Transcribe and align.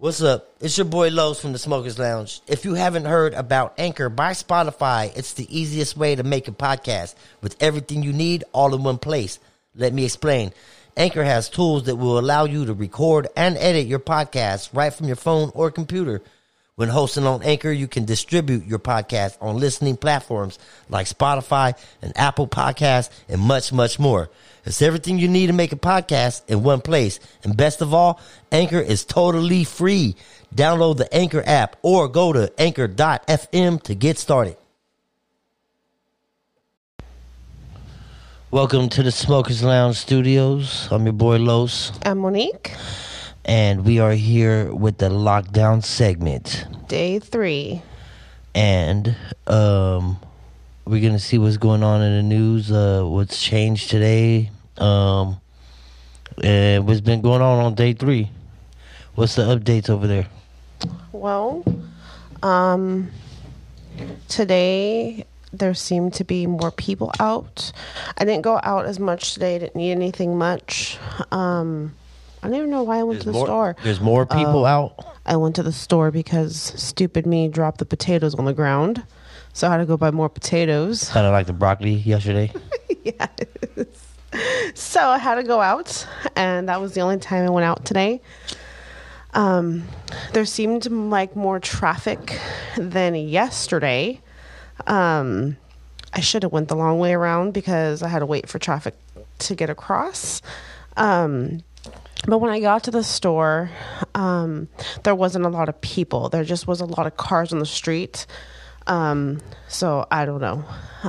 What's 0.00 0.22
up? 0.22 0.54
It's 0.60 0.78
your 0.78 0.84
boy 0.84 1.08
Los 1.10 1.40
from 1.40 1.50
the 1.50 1.58
Smokers 1.58 1.98
Lounge. 1.98 2.40
If 2.46 2.64
you 2.64 2.74
haven't 2.74 3.06
heard 3.06 3.34
about 3.34 3.74
Anchor 3.78 4.08
by 4.08 4.30
Spotify, 4.30 5.10
it's 5.18 5.32
the 5.32 5.48
easiest 5.50 5.96
way 5.96 6.14
to 6.14 6.22
make 6.22 6.46
a 6.46 6.52
podcast 6.52 7.16
with 7.40 7.60
everything 7.60 8.04
you 8.04 8.12
need 8.12 8.44
all 8.52 8.72
in 8.76 8.84
one 8.84 8.98
place. 8.98 9.40
Let 9.74 9.92
me 9.92 10.04
explain. 10.04 10.52
Anchor 10.96 11.24
has 11.24 11.48
tools 11.48 11.86
that 11.86 11.96
will 11.96 12.16
allow 12.16 12.44
you 12.44 12.64
to 12.66 12.74
record 12.74 13.26
and 13.36 13.56
edit 13.56 13.88
your 13.88 13.98
podcast 13.98 14.72
right 14.72 14.94
from 14.94 15.08
your 15.08 15.16
phone 15.16 15.50
or 15.52 15.72
computer. 15.72 16.22
When 16.76 16.90
hosting 16.90 17.26
on 17.26 17.42
Anchor, 17.42 17.72
you 17.72 17.88
can 17.88 18.04
distribute 18.04 18.66
your 18.66 18.78
podcast 18.78 19.36
on 19.40 19.56
listening 19.56 19.96
platforms 19.96 20.60
like 20.88 21.08
Spotify 21.08 21.76
and 22.00 22.16
Apple 22.16 22.46
Podcasts 22.46 23.10
and 23.28 23.40
much, 23.40 23.72
much 23.72 23.98
more. 23.98 24.30
It's 24.64 24.82
everything 24.82 25.18
you 25.18 25.28
need 25.28 25.46
to 25.46 25.52
make 25.52 25.72
a 25.72 25.76
podcast 25.76 26.42
in 26.48 26.62
one 26.62 26.80
place. 26.80 27.20
And 27.44 27.56
best 27.56 27.80
of 27.80 27.94
all, 27.94 28.20
Anchor 28.52 28.80
is 28.80 29.04
totally 29.04 29.64
free. 29.64 30.16
Download 30.54 30.96
the 30.96 31.12
Anchor 31.14 31.42
app 31.46 31.76
or 31.82 32.08
go 32.08 32.32
to 32.32 32.52
anchor.fm 32.60 33.82
to 33.82 33.94
get 33.94 34.18
started. 34.18 34.56
Welcome 38.50 38.88
to 38.90 39.02
the 39.02 39.12
Smokers 39.12 39.62
Lounge 39.62 39.96
Studios. 39.96 40.88
I'm 40.90 41.04
your 41.04 41.12
boy 41.12 41.36
Los, 41.36 41.92
I'm 42.04 42.18
Monique. 42.18 42.72
and 43.44 43.84
we 43.84 43.98
are 43.98 44.12
here 44.12 44.72
with 44.74 44.98
the 44.98 45.10
lockdown 45.10 45.84
segment. 45.84 46.66
Day 46.88 47.18
three. 47.18 47.82
and 48.54 49.14
um, 49.46 50.18
we're 50.88 51.02
gonna 51.02 51.18
see 51.18 51.36
what's 51.36 51.58
going 51.58 51.82
on 51.82 52.00
in 52.00 52.16
the 52.16 52.22
news. 52.22 52.72
Uh, 52.72 53.02
what's 53.04 53.42
changed 53.42 53.90
today? 53.90 54.50
Um, 54.78 55.38
and 56.42 56.86
what's 56.86 57.02
been 57.02 57.20
going 57.20 57.42
on 57.42 57.64
on 57.64 57.74
day 57.74 57.92
three? 57.92 58.30
What's 59.14 59.34
the 59.34 59.42
updates 59.42 59.90
over 59.90 60.06
there? 60.06 60.28
Well, 61.12 61.62
um, 62.42 63.10
today 64.28 65.26
there 65.52 65.74
seemed 65.74 66.14
to 66.14 66.24
be 66.24 66.46
more 66.46 66.70
people 66.70 67.12
out. 67.20 67.70
I 68.16 68.24
didn't 68.24 68.42
go 68.42 68.58
out 68.62 68.86
as 68.86 68.98
much 68.98 69.34
today. 69.34 69.58
Didn't 69.58 69.76
need 69.76 69.92
anything 69.92 70.38
much. 70.38 70.98
Um, 71.30 71.94
I 72.42 72.48
don't 72.48 72.56
even 72.56 72.70
know 72.70 72.84
why 72.84 73.00
I 73.00 73.02
went 73.02 73.20
to 73.20 73.26
the 73.26 73.32
more, 73.32 73.46
store. 73.46 73.76
There's 73.82 74.00
more 74.00 74.24
people 74.24 74.64
out. 74.64 75.04
I 75.26 75.36
went 75.36 75.56
to 75.56 75.62
the 75.62 75.72
store 75.72 76.10
because 76.10 76.56
stupid 76.56 77.26
me 77.26 77.48
dropped 77.48 77.78
the 77.78 77.84
potatoes 77.84 78.34
on 78.36 78.46
the 78.46 78.54
ground, 78.54 79.02
so 79.58 79.66
I 79.66 79.72
had 79.72 79.78
to 79.78 79.86
go 79.86 79.96
buy 79.96 80.12
more 80.12 80.28
potatoes. 80.28 81.08
Kind 81.08 81.26
of 81.26 81.32
like 81.32 81.48
the 81.48 81.52
broccoli 81.52 81.94
yesterday. 81.94 82.52
yes. 83.02 83.28
So 84.74 85.00
I 85.00 85.18
had 85.18 85.34
to 85.34 85.42
go 85.42 85.60
out, 85.60 86.06
and 86.36 86.68
that 86.68 86.80
was 86.80 86.94
the 86.94 87.00
only 87.00 87.18
time 87.18 87.44
I 87.44 87.50
went 87.50 87.64
out 87.64 87.84
today. 87.84 88.20
Um, 89.34 89.82
there 90.32 90.44
seemed 90.44 90.88
like 90.88 91.34
more 91.34 91.58
traffic 91.58 92.40
than 92.76 93.16
yesterday. 93.16 94.20
Um, 94.86 95.56
I 96.12 96.20
should 96.20 96.44
have 96.44 96.52
went 96.52 96.68
the 96.68 96.76
long 96.76 97.00
way 97.00 97.12
around 97.12 97.52
because 97.52 98.00
I 98.00 98.06
had 98.06 98.20
to 98.20 98.26
wait 98.26 98.48
for 98.48 98.60
traffic 98.60 98.94
to 99.40 99.56
get 99.56 99.70
across. 99.70 100.40
Um, 100.96 101.64
but 102.28 102.38
when 102.38 102.52
I 102.52 102.60
got 102.60 102.84
to 102.84 102.92
the 102.92 103.02
store, 103.02 103.70
um, 104.14 104.68
there 105.02 105.16
wasn't 105.16 105.46
a 105.46 105.48
lot 105.48 105.68
of 105.68 105.80
people. 105.80 106.28
There 106.28 106.44
just 106.44 106.68
was 106.68 106.80
a 106.80 106.86
lot 106.86 107.08
of 107.08 107.16
cars 107.16 107.52
on 107.52 107.58
the 107.58 107.66
street. 107.66 108.24
Um, 108.88 109.40
so 109.68 110.06
I 110.10 110.24
don't 110.24 110.40
know. 110.40 110.64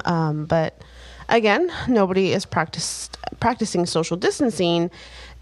Um, 0.06 0.46
but 0.46 0.82
again, 1.30 1.72
nobody 1.88 2.34
is 2.34 2.46
practiced, 2.46 3.18
practicing 3.40 3.86
social 3.86 4.18
distancing. 4.18 4.92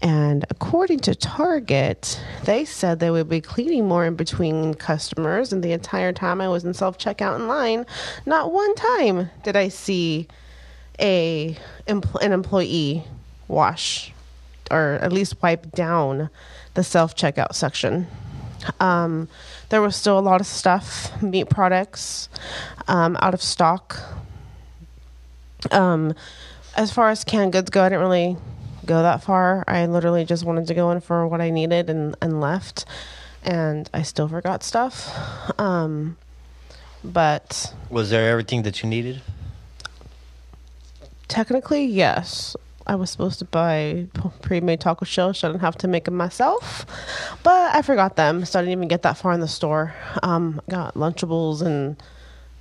And 0.00 0.44
according 0.48 1.00
to 1.00 1.14
Target, 1.14 2.20
they 2.44 2.64
said 2.64 3.00
they 3.00 3.10
would 3.10 3.28
be 3.28 3.40
cleaning 3.40 3.88
more 3.88 4.04
in 4.06 4.14
between 4.14 4.74
customers. 4.74 5.52
And 5.52 5.62
the 5.62 5.72
entire 5.72 6.12
time 6.12 6.40
I 6.40 6.48
was 6.48 6.64
in 6.64 6.72
self 6.72 6.98
checkout 6.98 7.36
in 7.36 7.48
line, 7.48 7.84
not 8.24 8.52
one 8.52 8.74
time 8.76 9.30
did 9.42 9.56
I 9.56 9.68
see 9.68 10.28
a 11.00 11.56
an 11.86 12.32
employee 12.32 13.04
wash 13.48 14.12
or 14.70 14.98
at 15.00 15.12
least 15.12 15.42
wipe 15.42 15.72
down 15.72 16.30
the 16.74 16.84
self 16.84 17.16
checkout 17.16 17.54
section. 17.54 18.06
Um, 18.80 19.28
there 19.68 19.82
was 19.82 19.96
still 19.96 20.18
a 20.18 20.20
lot 20.20 20.40
of 20.40 20.46
stuff, 20.46 21.10
meat 21.22 21.48
products, 21.48 22.28
um, 22.86 23.16
out 23.20 23.34
of 23.34 23.42
stock. 23.42 24.00
Um, 25.70 26.14
as 26.76 26.92
far 26.92 27.10
as 27.10 27.24
canned 27.24 27.52
goods 27.52 27.70
go, 27.70 27.82
I 27.82 27.88
didn't 27.88 28.00
really 28.00 28.36
go 28.86 29.02
that 29.02 29.22
far. 29.22 29.64
I 29.66 29.86
literally 29.86 30.24
just 30.24 30.44
wanted 30.44 30.66
to 30.68 30.74
go 30.74 30.90
in 30.90 31.00
for 31.00 31.26
what 31.26 31.40
I 31.40 31.50
needed 31.50 31.90
and, 31.90 32.16
and 32.20 32.40
left. 32.40 32.84
And 33.42 33.88
I 33.92 34.02
still 34.02 34.28
forgot 34.28 34.62
stuff. 34.62 35.10
Um, 35.58 36.16
but 37.04 37.74
Was 37.90 38.10
there 38.10 38.30
everything 38.30 38.62
that 38.62 38.82
you 38.82 38.88
needed? 38.88 39.22
Technically, 41.28 41.84
yes. 41.84 42.56
I 42.88 42.94
was 42.94 43.10
supposed 43.10 43.38
to 43.40 43.44
buy 43.44 44.06
pre-made 44.42 44.80
taco 44.80 45.04
shells. 45.04 45.38
So 45.38 45.48
I 45.48 45.52
didn't 45.52 45.60
have 45.60 45.76
to 45.78 45.88
make 45.88 46.06
them 46.06 46.16
myself, 46.16 46.86
but 47.42 47.74
I 47.76 47.82
forgot 47.82 48.16
them, 48.16 48.44
so 48.46 48.58
I 48.58 48.62
didn't 48.62 48.72
even 48.72 48.88
get 48.88 49.02
that 49.02 49.18
far 49.18 49.32
in 49.32 49.40
the 49.40 49.48
store. 49.48 49.94
Um, 50.22 50.60
I 50.66 50.70
got 50.70 50.94
Lunchables 50.94 51.60
and 51.62 52.02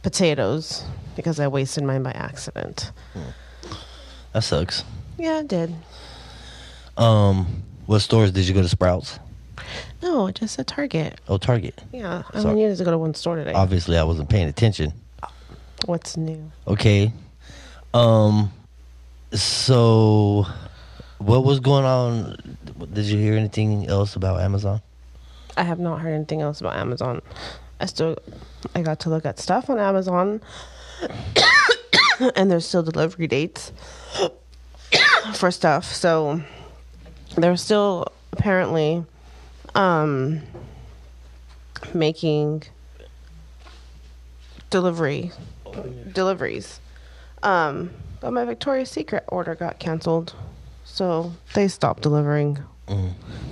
potatoes 0.03 0.83
because 1.15 1.39
I 1.39 1.47
wasted 1.47 1.83
mine 1.85 2.03
by 2.03 2.11
accident. 2.11 2.91
That 4.33 4.41
sucks. 4.43 4.83
Yeah, 5.17 5.37
I 5.37 5.43
did. 5.43 5.73
Um, 6.97 7.63
what 7.85 7.99
stores 7.99 8.31
did 8.31 8.47
you 8.47 8.53
go 8.53 8.61
to? 8.61 8.67
Sprouts. 8.69 9.19
No, 10.01 10.29
just 10.31 10.59
at 10.59 10.67
Target. 10.67 11.19
Oh, 11.27 11.37
Target. 11.37 11.81
Yeah, 11.91 12.23
I 12.33 12.39
Sorry. 12.41 12.51
only 12.51 12.63
needed 12.63 12.77
to 12.77 12.83
go 12.83 12.91
to 12.91 12.97
one 12.97 13.13
store 13.13 13.35
today. 13.37 13.53
Obviously, 13.53 13.97
I 13.97 14.03
wasn't 14.03 14.29
paying 14.29 14.47
attention. 14.47 14.93
What's 15.85 16.17
new? 16.17 16.51
Okay. 16.67 17.11
Um. 17.93 18.51
So, 19.33 20.45
what 21.17 21.43
was 21.43 21.59
going 21.59 21.83
on? 21.83 22.57
Did 22.93 23.05
you 23.05 23.17
hear 23.17 23.35
anything 23.35 23.87
else 23.87 24.15
about 24.15 24.39
Amazon? 24.39 24.81
I 25.57 25.63
have 25.63 25.79
not 25.79 25.99
heard 25.99 26.13
anything 26.13 26.41
else 26.41 26.61
about 26.61 26.77
Amazon. 26.77 27.21
I 27.79 27.87
still, 27.87 28.15
I 28.73 28.81
got 28.81 29.01
to 29.01 29.09
look 29.09 29.25
at 29.25 29.37
stuff 29.37 29.69
on 29.69 29.79
Amazon, 29.79 30.41
and 32.35 32.49
there's 32.49 32.65
still 32.65 32.83
delivery 32.83 33.27
dates 33.27 33.73
for 35.33 35.51
stuff. 35.51 35.85
So 35.85 36.41
they're 37.35 37.57
still 37.57 38.07
apparently 38.31 39.03
um, 39.75 40.41
making 41.93 42.63
delivery 44.69 45.31
deliveries. 46.13 46.79
Um, 47.43 47.91
but 48.19 48.31
my 48.31 48.45
Victoria's 48.45 48.89
Secret 48.91 49.23
order 49.27 49.55
got 49.55 49.79
canceled, 49.79 50.33
so 50.83 51.33
they 51.53 51.67
stopped 51.67 52.03
delivering. 52.03 52.59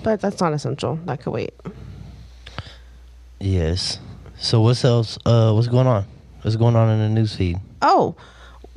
But 0.03 0.22
that's 0.22 0.40
not 0.40 0.53
essential. 0.53 0.98
That 1.06 1.22
could 1.22 1.31
wait. 1.31 1.53
Yes. 3.40 4.00
So 4.38 4.62
what's 4.62 4.86
else? 4.86 5.18
Uh, 5.25 5.52
what's 5.54 5.68
going 5.68 5.88
on? 5.88 6.06
What's 6.42 6.56
going 6.56 6.75
on 6.75 6.90
in 6.90 7.00
the 7.00 7.09
news 7.09 7.36
feed? 7.36 7.58
Oh, 7.81 8.16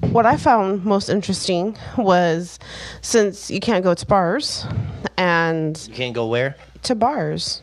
what 0.01 0.27
I 0.27 0.37
found 0.37 0.85
most 0.85 1.09
interesting 1.09 1.77
was 1.97 2.59
since 3.01 3.51
you 3.51 3.61
can't 3.61 3.85
go 3.85 3.95
to 3.95 4.07
bars 4.07 4.67
and 5.17 5.81
You 5.89 5.95
can't 5.95 6.15
go 6.15 6.27
where? 6.27 6.57
to 6.85 6.95
bars. 6.95 7.63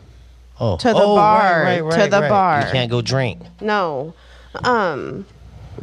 Oh, 0.60 0.78
To 0.78 0.88
the 0.88 0.94
oh, 0.96 1.16
bar, 1.16 1.66
to 1.92 2.08
the 2.10 2.28
bar. 2.30 2.62
You 2.66 2.72
can't 2.72 2.92
go 2.92 3.02
drink. 3.02 3.42
No. 3.62 4.14
Um 4.64 5.26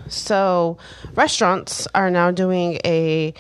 so 0.09 0.79
restaurants 1.15 1.87
are 1.95 2.11
now 2.11 2.31
doing 2.31 2.79
a 2.85 3.33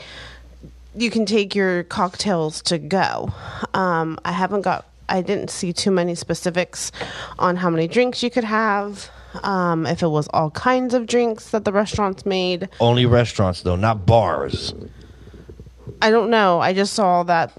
you 0.95 1.11
can 1.11 1.25
take 1.25 1.55
your 1.55 1.85
cocktails 1.85 2.61
to 2.63 2.79
go. 2.79 3.33
Um 3.75 4.19
I 4.25 4.33
haven't 4.33 4.63
got 4.63 4.87
I 5.09 5.21
didn't 5.23 5.51
see 5.51 5.73
too 5.73 5.91
many 5.91 6.15
specifics 6.15 6.93
on 7.39 7.57
how 7.57 7.69
many 7.71 7.87
drinks 7.89 8.23
you 8.23 8.31
could 8.31 8.45
have. 8.45 9.11
Um, 9.43 9.87
if 9.87 10.03
it 10.03 10.09
was 10.09 10.29
all 10.35 10.51
kinds 10.51 10.93
of 10.93 11.07
drinks 11.07 11.51
that 11.51 11.65
the 11.65 11.73
restaurants 11.73 12.27
made. 12.27 12.69
Only 12.81 13.07
restaurants 13.07 13.63
though, 13.63 13.77
not 13.77 14.05
bars. 14.05 14.75
I 16.03 16.11
don't 16.11 16.29
know. 16.31 16.61
I 16.61 16.73
just 16.75 16.93
saw 16.93 17.23
that 17.25 17.51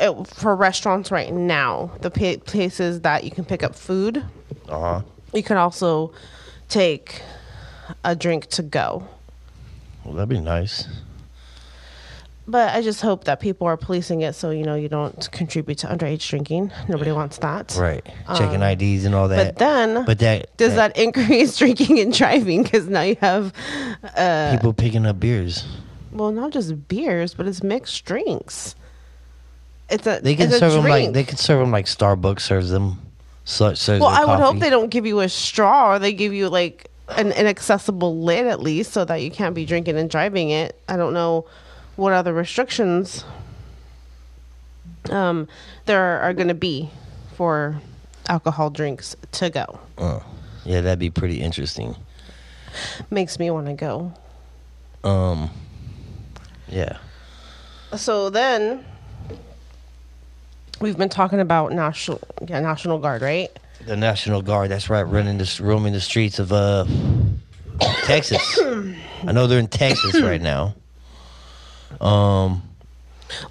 it, 0.00 0.26
for 0.28 0.56
restaurants 0.56 1.10
right 1.12 1.32
now, 1.32 1.92
the 2.00 2.10
pa- 2.10 2.42
places 2.44 3.02
that 3.02 3.22
you 3.24 3.30
can 3.30 3.44
pick 3.44 3.62
up 3.62 3.74
food, 3.76 4.24
Uh 4.68 4.80
huh. 4.80 5.02
you 5.32 5.42
can 5.44 5.56
also 5.56 6.12
take 6.68 7.22
a 8.04 8.14
drink 8.16 8.46
to 8.48 8.62
go. 8.62 9.06
Well, 10.04 10.14
that'd 10.14 10.28
be 10.28 10.40
nice. 10.40 10.86
But 12.48 12.74
I 12.74 12.82
just 12.82 13.00
hope 13.00 13.24
that 13.24 13.38
people 13.38 13.66
are 13.68 13.76
policing 13.76 14.22
it 14.22 14.34
so 14.34 14.50
you 14.50 14.64
know 14.64 14.74
you 14.74 14.88
don't 14.88 15.30
contribute 15.30 15.78
to 15.78 15.86
underage 15.86 16.28
drinking. 16.28 16.72
Nobody 16.88 17.12
wants 17.12 17.38
that. 17.38 17.76
Right. 17.78 18.04
Checking 18.36 18.60
IDs 18.62 19.04
and 19.04 19.14
all 19.14 19.28
that. 19.28 19.38
Um, 19.38 19.46
But 19.46 19.58
then, 19.58 20.04
But 20.04 20.18
that 20.18 20.56
does 20.56 20.74
that 20.74 20.96
increase 20.96 21.56
drinking 21.58 22.00
and 22.00 22.12
driving? 22.12 22.64
Because 22.64 22.88
now 22.88 23.02
you 23.02 23.16
have, 23.20 23.52
uh, 24.16 24.56
people 24.56 24.72
picking 24.72 25.06
up 25.06 25.20
beers. 25.20 25.64
well, 26.10 26.32
not 26.32 26.50
just 26.50 26.88
beers, 26.88 27.34
but 27.34 27.46
it's 27.46 27.62
mixed 27.62 28.04
drinks. 28.04 28.74
It's 29.88 30.06
a 30.06 30.20
They 30.20 30.34
can 30.34 30.50
serve 30.50 30.72
them 30.72 30.84
like 30.84 31.12
they 31.12 31.24
can 31.24 31.36
serve 31.36 31.60
them 31.60 31.70
like 31.70 31.86
Starbucks 31.86 32.40
serves 32.40 32.70
them 32.70 32.98
So, 33.44 33.74
Well, 33.88 34.06
I 34.06 34.24
would 34.24 34.40
hope 34.40 34.58
they 34.58 34.70
don't 34.70 34.90
give 34.90 35.06
you 35.06 35.20
a 35.20 35.28
straw 35.28 35.94
or 35.94 35.98
they 36.00 36.12
give 36.12 36.32
you 36.32 36.48
like 36.48 36.89
an 37.16 37.32
inaccessible 37.32 38.22
lid 38.22 38.46
at 38.46 38.60
least 38.60 38.92
so 38.92 39.04
that 39.04 39.16
you 39.16 39.30
can't 39.30 39.54
be 39.54 39.64
drinking 39.64 39.96
and 39.96 40.08
driving 40.08 40.50
it. 40.50 40.80
I 40.88 40.96
don't 40.96 41.14
know 41.14 41.46
what 41.96 42.12
other 42.12 42.32
restrictions 42.32 43.24
um, 45.10 45.48
there 45.86 46.20
are 46.20 46.32
going 46.34 46.48
to 46.48 46.54
be 46.54 46.90
for 47.36 47.80
alcohol 48.28 48.70
drinks 48.70 49.16
to 49.32 49.50
go. 49.50 49.80
Uh, 49.98 50.20
yeah, 50.64 50.80
that'd 50.80 50.98
be 50.98 51.10
pretty 51.10 51.40
interesting. 51.40 51.96
Makes 53.10 53.38
me 53.38 53.50
want 53.50 53.66
to 53.66 53.72
go. 53.72 54.12
Um, 55.02 55.50
yeah. 56.68 56.98
So 57.96 58.30
then 58.30 58.84
we've 60.80 60.96
been 60.96 61.08
talking 61.08 61.40
about 61.40 61.72
national 61.72 62.20
yeah, 62.46 62.60
National 62.60 62.98
Guard, 62.98 63.22
right? 63.22 63.50
The 63.86 63.96
National 63.96 64.42
Guard. 64.42 64.70
That's 64.70 64.90
right, 64.90 65.02
running 65.02 65.38
the 65.38 65.58
roaming 65.62 65.92
the 65.92 66.00
streets 66.00 66.38
of 66.38 66.52
uh 66.52 66.84
Texas. 68.04 68.58
I 69.26 69.32
know 69.32 69.46
they're 69.46 69.58
in 69.58 69.68
Texas 69.68 70.20
right 70.20 70.40
now. 70.54 70.74
Um, 72.00 72.62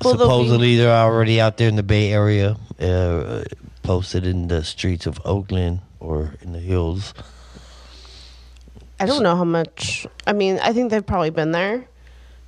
Well, 0.03 0.17
supposedly 0.17 0.75
they're 0.77 0.89
already 0.91 1.41
out 1.41 1.57
there 1.57 1.67
in 1.67 1.75
the 1.75 1.83
Bay 1.83 2.11
Area, 2.13 2.57
uh, 2.79 3.43
posted 3.83 4.25
in 4.25 4.47
the 4.47 4.63
streets 4.63 5.05
of 5.05 5.19
Oakland 5.25 5.79
or 5.99 6.33
in 6.41 6.53
the 6.53 6.59
hills. 6.59 7.13
I 8.99 9.05
don't 9.05 9.23
know 9.23 9.35
how 9.35 9.45
much. 9.45 10.05
I 10.27 10.33
mean, 10.33 10.59
I 10.59 10.73
think 10.73 10.91
they've 10.91 11.05
probably 11.05 11.29
been 11.29 11.51
there 11.51 11.85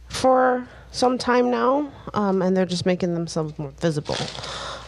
for 0.10 0.68
some 0.92 1.18
time 1.18 1.50
now, 1.50 1.89
um, 2.13 2.42
and 2.42 2.56
they're 2.56 2.66
just 2.66 2.86
making 2.86 3.13
themselves 3.13 3.57
more 3.57 3.72
visible. 3.80 4.18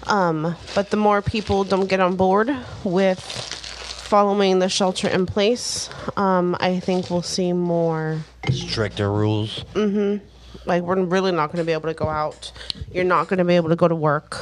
Um, 0.07 0.55
but 0.75 0.89
the 0.89 0.97
more 0.97 1.21
people 1.21 1.63
don't 1.63 1.87
get 1.87 1.99
on 1.99 2.15
board 2.15 2.55
with 2.83 3.19
following 3.19 4.59
the 4.59 4.69
shelter 4.69 5.07
in 5.07 5.25
place, 5.25 5.89
um, 6.17 6.55
I 6.59 6.79
think 6.79 7.09
we'll 7.09 7.21
see 7.21 7.53
more. 7.53 8.19
Stricter 8.51 9.11
rules. 9.11 9.63
Mm-hmm. 9.73 10.23
Like, 10.65 10.83
we're 10.83 11.01
really 11.03 11.31
not 11.31 11.47
going 11.47 11.57
to 11.57 11.65
be 11.65 11.71
able 11.71 11.89
to 11.89 11.95
go 11.95 12.07
out. 12.07 12.51
You're 12.91 13.03
not 13.05 13.27
going 13.27 13.39
to 13.39 13.45
be 13.45 13.55
able 13.55 13.69
to 13.69 13.75
go 13.75 13.87
to 13.87 13.95
work. 13.95 14.39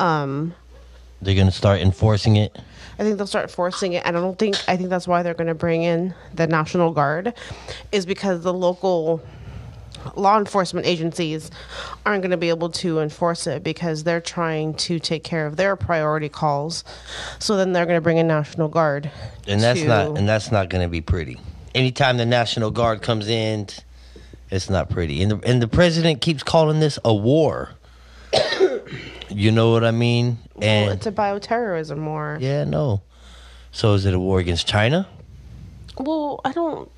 Um, 0.00 0.54
They're 1.22 1.34
gonna 1.34 1.50
start 1.50 1.80
enforcing 1.80 2.36
it. 2.36 2.56
I 2.98 3.02
think 3.02 3.16
they'll 3.16 3.26
start 3.26 3.50
forcing 3.50 3.92
it. 3.92 4.02
And 4.04 4.16
I 4.16 4.20
don't 4.20 4.38
think, 4.38 4.56
I 4.68 4.76
think 4.76 4.90
that's 4.90 5.06
why 5.06 5.22
they're 5.22 5.34
going 5.34 5.46
to 5.48 5.54
bring 5.54 5.82
in 5.82 6.14
the 6.34 6.46
National 6.46 6.92
Guard, 6.92 7.34
is 7.92 8.06
because 8.06 8.42
the 8.42 8.52
local 8.52 9.22
law 10.14 10.38
enforcement 10.38 10.86
agencies 10.86 11.50
aren't 12.04 12.22
going 12.22 12.30
to 12.30 12.36
be 12.36 12.48
able 12.48 12.68
to 12.70 13.00
enforce 13.00 13.46
it 13.46 13.62
because 13.64 14.04
they're 14.04 14.20
trying 14.20 14.74
to 14.74 14.98
take 14.98 15.24
care 15.24 15.46
of 15.46 15.56
their 15.56 15.76
priority 15.76 16.28
calls. 16.28 16.84
So 17.38 17.56
then 17.56 17.72
they're 17.72 17.86
going 17.86 17.96
to 17.96 18.00
bring 18.02 18.18
in 18.18 18.26
National 18.28 18.68
Guard. 18.68 19.10
and 19.46 19.60
that's 19.60 19.80
to- 19.80 19.86
not 19.86 20.18
and 20.18 20.28
that's 20.28 20.50
not 20.52 20.68
going 20.68 20.82
to 20.82 20.88
be 20.88 21.00
pretty. 21.00 21.38
Anytime 21.74 22.16
the 22.16 22.26
National 22.26 22.70
Guard 22.70 23.02
comes 23.02 23.28
in, 23.28 23.66
it's 24.50 24.70
not 24.70 24.88
pretty. 24.88 25.22
And 25.22 25.32
the 25.32 25.40
and 25.48 25.60
the 25.60 25.68
president 25.68 26.20
keeps 26.22 26.42
calling 26.42 26.80
this 26.80 26.98
a 27.04 27.14
war. 27.14 27.70
you 29.28 29.50
know 29.52 29.70
what 29.72 29.84
I 29.84 29.90
mean? 29.90 30.38
Well, 30.54 30.64
And 30.68 30.92
it's 30.92 31.06
a 31.06 31.12
bioterrorism 31.12 32.04
war. 32.06 32.38
yeah, 32.40 32.64
no. 32.64 33.02
So 33.72 33.92
is 33.94 34.06
it 34.06 34.14
a 34.14 34.18
war 34.18 34.38
against 34.38 34.66
China? 34.66 35.06
Well, 35.98 36.40
I 36.44 36.52
don't. 36.52 36.90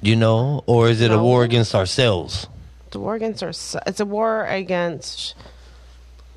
You 0.00 0.16
know, 0.16 0.62
or 0.66 0.88
is 0.88 1.00
it 1.00 1.10
a 1.10 1.18
war 1.18 1.44
against 1.44 1.74
ourselves? 1.74 2.46
the 2.90 2.98
war 2.98 3.14
against 3.14 3.42
our. 3.42 3.50
It's 3.86 4.00
a 4.00 4.06
war 4.06 4.46
against 4.46 5.34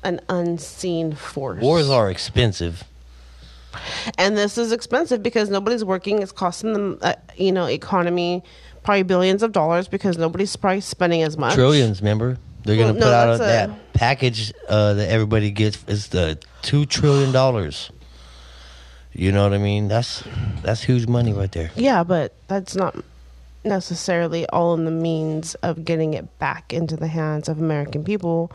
an 0.02 0.20
unseen 0.28 1.14
force. 1.14 1.62
Wars 1.62 1.88
are 1.88 2.10
expensive. 2.10 2.84
and 4.18 4.36
this 4.36 4.58
is 4.58 4.72
expensive 4.72 5.22
because 5.22 5.48
nobody's 5.48 5.84
working. 5.84 6.20
It's 6.20 6.32
costing 6.32 6.72
them, 6.72 6.98
uh, 7.02 7.14
you 7.36 7.52
know, 7.52 7.66
economy 7.66 8.42
probably 8.82 9.04
billions 9.04 9.42
of 9.42 9.52
dollars 9.52 9.86
because 9.88 10.18
nobody's 10.18 10.54
probably 10.56 10.80
spending 10.80 11.22
as 11.22 11.38
much. 11.38 11.54
Trillions, 11.54 12.00
remember? 12.00 12.36
They're 12.64 12.76
gonna 12.76 12.92
no, 12.92 13.04
put 13.06 13.12
out 13.12 13.34
a, 13.34 13.38
that's 13.38 13.40
a- 13.40 13.44
that 13.74 13.92
package 13.92 14.52
uh, 14.68 14.94
that 14.94 15.08
everybody 15.08 15.50
gets 15.50 15.82
is 15.86 16.08
the 16.08 16.38
two 16.62 16.86
trillion 16.86 17.32
dollars. 17.32 17.90
You 19.12 19.30
know 19.30 19.42
what 19.42 19.52
I 19.52 19.58
mean? 19.58 19.88
That's 19.88 20.24
that's 20.62 20.82
huge 20.82 21.06
money 21.06 21.32
right 21.32 21.52
there. 21.52 21.70
Yeah, 21.76 22.02
but 22.02 22.34
that's 22.48 22.74
not 22.74 22.96
necessarily 23.64 24.46
all 24.48 24.74
in 24.74 24.84
the 24.84 24.90
means 24.90 25.54
of 25.56 25.84
getting 25.84 26.14
it 26.14 26.38
back 26.38 26.72
into 26.72 26.96
the 26.96 27.08
hands 27.08 27.48
of 27.48 27.58
American 27.58 28.04
people. 28.04 28.52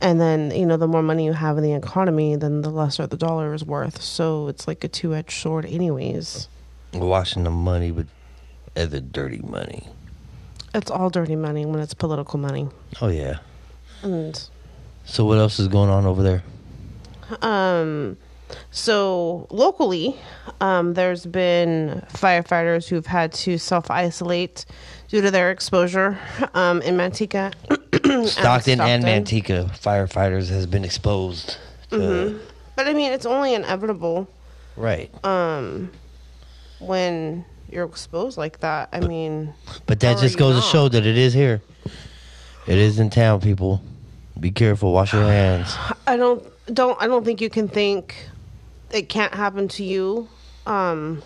And 0.00 0.20
then, 0.20 0.50
you 0.50 0.66
know, 0.66 0.76
the 0.76 0.88
more 0.88 1.02
money 1.02 1.24
you 1.24 1.32
have 1.32 1.56
in 1.56 1.62
the 1.62 1.74
economy, 1.74 2.34
then 2.34 2.62
the 2.62 2.70
lesser 2.70 3.06
the 3.06 3.16
dollar 3.16 3.54
is 3.54 3.64
worth. 3.64 4.02
So 4.02 4.48
it's 4.48 4.66
like 4.66 4.82
a 4.82 4.88
two 4.88 5.14
edged 5.14 5.40
sword, 5.40 5.64
anyways. 5.64 6.48
Washing 6.92 7.44
the 7.44 7.50
money 7.50 7.92
with 7.92 8.08
other 8.76 9.00
dirty 9.00 9.38
money. 9.38 9.88
It's 10.74 10.90
all 10.90 11.08
dirty 11.10 11.36
money 11.36 11.66
when 11.66 11.80
it's 11.80 11.94
political 11.94 12.38
money. 12.38 12.68
Oh 13.00 13.08
yeah. 13.08 13.38
And 14.02 14.48
So 15.04 15.24
what 15.24 15.38
else 15.38 15.60
is 15.60 15.68
going 15.68 15.90
on 15.90 16.06
over 16.06 16.22
there? 16.22 16.42
Um, 17.40 18.16
so 18.70 19.46
locally, 19.50 20.16
um, 20.60 20.94
there's 20.94 21.26
been 21.26 22.04
firefighters 22.12 22.88
who've 22.88 23.06
had 23.06 23.32
to 23.32 23.58
self 23.58 23.90
isolate 23.90 24.64
due 25.08 25.20
to 25.20 25.30
their 25.30 25.50
exposure 25.50 26.18
um, 26.54 26.80
in 26.82 26.96
Manteca. 26.96 27.52
and 28.04 28.28
Stockton, 28.28 28.80
and 28.80 29.04
Manteca 29.04 29.70
firefighters 29.78 30.48
has 30.48 30.66
been 30.66 30.84
exposed. 30.84 31.58
To, 31.90 31.96
Mm-hmm. 31.96 32.38
But 32.74 32.86
I 32.88 32.94
mean, 32.94 33.12
it's 33.12 33.26
only 33.26 33.52
inevitable 33.54 34.26
Right. 34.76 35.10
um, 35.24 35.90
when 36.78 37.44
you're 37.70 37.84
exposed 37.84 38.38
like 38.38 38.60
that. 38.60 38.88
I 38.92 39.00
mean, 39.00 39.52
But 39.86 40.00
that 40.00 40.18
just 40.18 40.38
goes 40.38 40.56
to 40.56 40.62
show 40.62 40.88
that 40.88 41.04
it 41.06 41.18
is 41.18 41.34
here. 41.34 41.60
It 42.66 42.78
is 42.78 42.98
in 42.98 43.10
town, 43.10 43.40
people. 43.40 43.82
Be 44.40 44.50
careful. 44.50 44.92
Wash 44.92 45.12
your 45.12 45.24
hands. 45.26 45.74
I 46.06 46.16
don't 46.16 46.42
don't 46.72 47.00
I 47.02 47.06
don't 47.06 47.24
think 47.24 47.40
you 47.40 47.50
can 47.50 47.68
think 47.68 48.14
it 48.92 49.08
can't 49.08 49.34
happen 49.34 49.68
to 49.68 49.84
you. 49.84 50.28
Um 50.66 51.22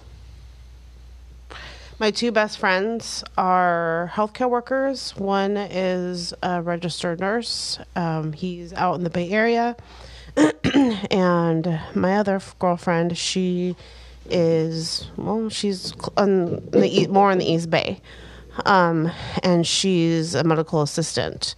my 1.98 2.10
two 2.10 2.30
best 2.30 2.58
friends 2.58 3.24
are 3.38 4.12
healthcare 4.14 4.50
workers. 4.50 5.16
One 5.16 5.56
is 5.56 6.34
a 6.42 6.60
registered 6.60 7.20
nurse. 7.20 7.78
Um, 7.94 8.34
he's 8.34 8.74
out 8.74 8.96
in 8.96 9.04
the 9.04 9.08
Bay 9.08 9.30
Area, 9.30 9.76
and 11.10 11.80
my 11.94 12.18
other 12.18 12.38
girlfriend, 12.58 13.16
she 13.16 13.76
is 14.28 15.10
well, 15.16 15.48
she's 15.48 15.94
on 16.18 16.56
the 16.70 17.06
more 17.08 17.30
in 17.30 17.38
the 17.38 17.50
East 17.50 17.70
Bay, 17.70 18.02
um, 18.66 19.10
and 19.42 19.66
she's 19.66 20.34
a 20.34 20.44
medical 20.44 20.82
assistant. 20.82 21.54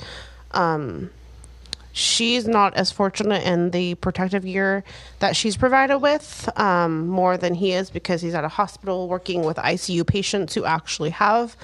Um, 0.52 1.10
she's 1.98 2.46
not 2.46 2.74
as 2.74 2.92
fortunate 2.92 3.42
in 3.44 3.70
the 3.70 3.94
protective 3.96 4.44
gear 4.44 4.84
that 5.18 5.34
she's 5.34 5.56
provided 5.56 5.98
with 5.98 6.48
um, 6.56 7.08
more 7.08 7.36
than 7.36 7.54
he 7.54 7.72
is 7.72 7.90
because 7.90 8.22
he's 8.22 8.34
at 8.34 8.44
a 8.44 8.48
hospital 8.48 9.08
working 9.08 9.42
with 9.44 9.56
ICU 9.56 10.06
patients 10.06 10.54
who 10.54 10.64
actually 10.64 11.10
have 11.10 11.56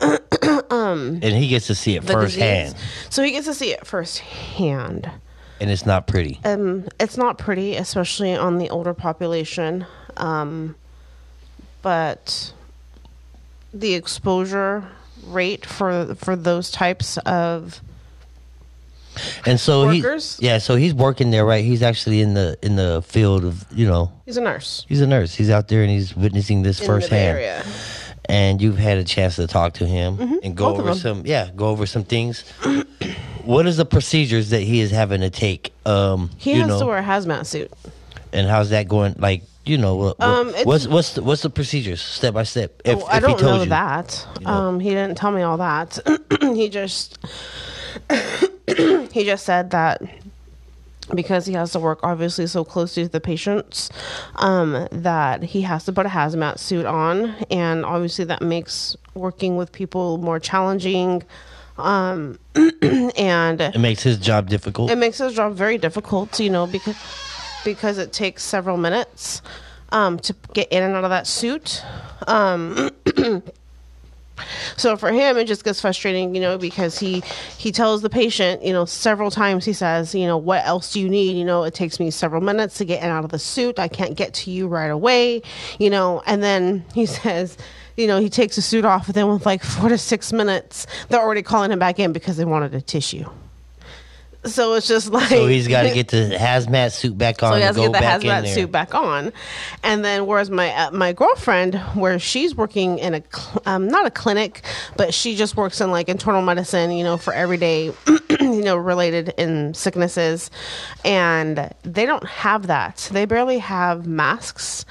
And 0.70 1.22
he 1.22 1.48
gets 1.48 1.66
to 1.68 1.74
see 1.74 1.96
it 1.96 2.04
firsthand. 2.04 2.72
disease. 2.72 3.06
So 3.10 3.22
he 3.22 3.30
gets 3.32 3.46
to 3.46 3.54
see 3.54 3.72
it 3.72 3.86
firsthand. 3.86 5.10
And 5.60 5.70
it's 5.70 5.86
not 5.86 6.06
pretty. 6.06 6.40
Um, 6.44 6.88
it's 6.98 7.16
not 7.16 7.38
pretty, 7.38 7.76
especially 7.76 8.34
on 8.34 8.58
the 8.58 8.70
older 8.70 8.94
population. 8.94 9.86
Um, 10.16 10.74
but 11.82 12.52
the 13.72 13.94
exposure 13.94 14.84
rate 15.26 15.64
for 15.64 16.14
for 16.16 16.34
those 16.34 16.70
types 16.70 17.16
of 17.18 17.80
And 19.46 19.60
so 19.60 19.86
Workers? 19.86 20.38
he, 20.38 20.46
yeah, 20.46 20.58
so 20.58 20.76
he's 20.76 20.94
working 20.94 21.30
there, 21.30 21.44
right? 21.44 21.64
He's 21.64 21.82
actually 21.82 22.20
in 22.22 22.34
the 22.34 22.56
in 22.62 22.76
the 22.76 23.02
field 23.06 23.44
of, 23.44 23.64
you 23.70 23.86
know, 23.86 24.10
he's 24.24 24.36
a 24.38 24.40
nurse 24.40 24.86
he's 24.88 25.00
a 25.02 25.06
nurse. 25.06 25.34
He's 25.34 25.50
out 25.50 25.68
there 25.68 25.82
and 25.82 25.90
he's 25.90 26.16
witnessing 26.16 26.62
this 26.62 26.80
in 26.80 26.86
the 26.86 26.92
firsthand. 26.92 27.36
Area. 27.38 27.64
And 28.26 28.62
you've 28.62 28.78
had 28.78 28.98
a 28.98 29.04
chance 29.04 29.36
to 29.36 29.46
talk 29.46 29.74
to 29.74 29.86
him 29.86 30.18
and 30.42 30.56
go 30.56 30.66
Mm-hmm. 30.72 30.76
both 30.76 30.78
over 30.80 30.94
some, 30.94 31.22
yeah, 31.26 31.50
go 31.56 31.66
over 31.68 31.86
some 31.86 32.04
things. 32.04 32.44
what 33.44 33.66
is 33.66 33.76
the 33.76 33.84
procedures 33.84 34.50
that 34.50 34.60
he 34.62 34.80
is 34.80 34.90
having 34.92 35.20
to 35.22 35.30
take? 35.30 35.72
Um, 35.84 36.30
He 36.38 36.52
has 36.54 36.68
know, 36.68 36.78
to 36.80 36.86
wear 36.86 36.98
a 36.98 37.02
hazmat 37.02 37.46
suit. 37.46 37.70
and 38.32 38.46
how's 38.48 38.70
that 38.70 38.86
going? 38.88 39.16
Like, 39.18 39.42
you 39.64 39.76
know, 39.76 39.96
what, 39.96 40.20
Um, 40.20 40.52
what's 40.64 40.86
what's 40.86 41.14
the, 41.14 41.22
what's 41.22 41.42
the 41.42 41.50
procedures 41.50 42.00
step 42.00 42.34
by 42.34 42.44
step? 42.44 42.80
If, 42.84 42.98
Oh, 43.02 43.06
I 43.06 43.16
if 43.16 43.22
don't 43.22 43.38
told 43.38 43.42
know 43.42 43.62
you. 43.64 43.68
that. 43.70 44.26
You 44.40 44.46
know. 44.46 44.52
Um, 44.52 44.80
he 44.80 44.90
didn't 44.90 45.16
tell 45.16 45.32
me 45.32 45.42
all 45.42 45.56
that. 45.58 45.98
he 46.40 46.68
just 46.68 47.18
he 49.12 49.24
just 49.24 49.44
said 49.44 49.70
that 49.70 50.02
because 51.14 51.46
he 51.46 51.52
has 51.54 51.72
to 51.72 51.80
work 51.80 51.98
obviously 52.02 52.46
so 52.46 52.64
close 52.64 52.94
to 52.94 53.08
the 53.08 53.20
patients, 53.20 53.90
um, 54.36 54.86
that 54.92 55.42
he 55.42 55.62
has 55.62 55.84
to 55.84 55.92
put 55.92 56.06
a 56.06 56.08
hazmat 56.08 56.58
suit 56.58 56.86
on, 56.86 57.34
and 57.50 57.84
obviously 57.84 58.24
that 58.26 58.40
makes 58.40 58.96
working 59.14 59.56
with 59.56 59.72
people 59.72 60.18
more 60.18 60.38
challenging. 60.38 61.22
Um, 61.78 62.38
and 62.54 63.60
It 63.60 63.80
makes 63.80 64.02
his 64.02 64.18
job 64.18 64.48
difficult. 64.48 64.90
it 64.90 64.96
makes 64.96 65.18
his 65.18 65.34
job 65.34 65.54
very 65.54 65.78
difficult, 65.78 66.38
you 66.38 66.50
know, 66.50 66.66
because 66.66 66.96
because 67.64 67.98
it 67.98 68.12
takes 68.12 68.42
several 68.42 68.76
minutes 68.76 69.40
um, 69.90 70.18
to 70.20 70.34
get 70.52 70.70
in 70.70 70.82
and 70.82 70.94
out 70.94 71.04
of 71.04 71.10
that 71.10 71.26
suit. 71.26 71.82
So 74.76 74.96
for 74.96 75.12
him, 75.12 75.36
it 75.36 75.44
just 75.44 75.64
gets 75.64 75.80
frustrating, 75.80 76.34
you 76.34 76.40
know, 76.40 76.58
because 76.58 76.98
he 76.98 77.22
he 77.58 77.72
tells 77.72 78.02
the 78.02 78.10
patient, 78.10 78.64
you 78.64 78.72
know, 78.72 78.84
several 78.84 79.30
times. 79.30 79.64
He 79.64 79.72
says, 79.72 80.14
you 80.14 80.26
know, 80.26 80.36
what 80.36 80.64
else 80.64 80.92
do 80.92 81.00
you 81.00 81.08
need? 81.08 81.36
You 81.36 81.44
know, 81.44 81.64
it 81.64 81.74
takes 81.74 82.00
me 82.00 82.10
several 82.10 82.40
minutes 82.40 82.78
to 82.78 82.84
get 82.84 83.02
in 83.02 83.10
out 83.10 83.24
of 83.24 83.30
the 83.30 83.38
suit. 83.38 83.78
I 83.78 83.88
can't 83.88 84.16
get 84.16 84.34
to 84.34 84.50
you 84.50 84.68
right 84.68 84.90
away, 84.90 85.42
you 85.78 85.90
know. 85.90 86.22
And 86.26 86.42
then 86.42 86.84
he 86.94 87.06
says, 87.22 87.56
you 87.96 88.06
know, 88.06 88.18
he 88.20 88.28
takes 88.28 88.56
the 88.56 88.62
suit 88.62 88.84
off, 88.84 89.06
and 89.06 89.14
then 89.14 89.28
with 89.28 89.46
like 89.46 89.62
four 89.62 89.88
to 89.88 89.98
six 89.98 90.32
minutes, 90.32 90.86
they're 91.08 91.20
already 91.20 91.42
calling 91.42 91.70
him 91.70 91.78
back 91.78 91.98
in 91.98 92.12
because 92.12 92.36
they 92.36 92.44
wanted 92.44 92.74
a 92.74 92.80
tissue. 92.80 93.28
So 94.44 94.74
it's 94.74 94.88
just 94.88 95.12
like 95.12 95.28
So 95.28 95.46
he's 95.46 95.68
got 95.68 95.82
to 95.82 95.90
get 95.90 96.08
the 96.08 96.36
hazmat 96.40 96.90
suit 96.92 97.16
back 97.16 97.42
on 97.42 97.52
so 97.52 97.56
he 97.56 97.62
and 97.62 97.64
has 97.64 97.76
to 97.76 97.82
go 97.82 97.92
get 97.92 98.00
the 98.00 98.26
hazmat 98.26 98.52
suit 98.54 98.72
back 98.72 98.94
on, 98.94 99.32
and 99.84 100.04
then 100.04 100.26
whereas 100.26 100.50
my 100.50 100.70
uh, 100.74 100.90
my 100.90 101.12
girlfriend, 101.12 101.76
where 101.94 102.18
she's 102.18 102.54
working 102.56 102.98
in 102.98 103.14
a 103.14 103.22
cl- 103.32 103.62
um, 103.66 103.86
not 103.86 104.04
a 104.04 104.10
clinic, 104.10 104.62
but 104.96 105.14
she 105.14 105.36
just 105.36 105.56
works 105.56 105.80
in 105.80 105.92
like 105.92 106.08
internal 106.08 106.42
medicine, 106.42 106.90
you 106.90 107.04
know, 107.04 107.16
for 107.16 107.32
everyday, 107.32 107.92
you 108.40 108.62
know, 108.62 108.76
related 108.76 109.32
in 109.38 109.74
sicknesses, 109.74 110.50
and 111.04 111.72
they 111.84 112.04
don't 112.04 112.26
have 112.26 112.66
that. 112.66 113.08
They 113.12 113.26
barely 113.26 113.58
have 113.58 114.06
masks. 114.08 114.84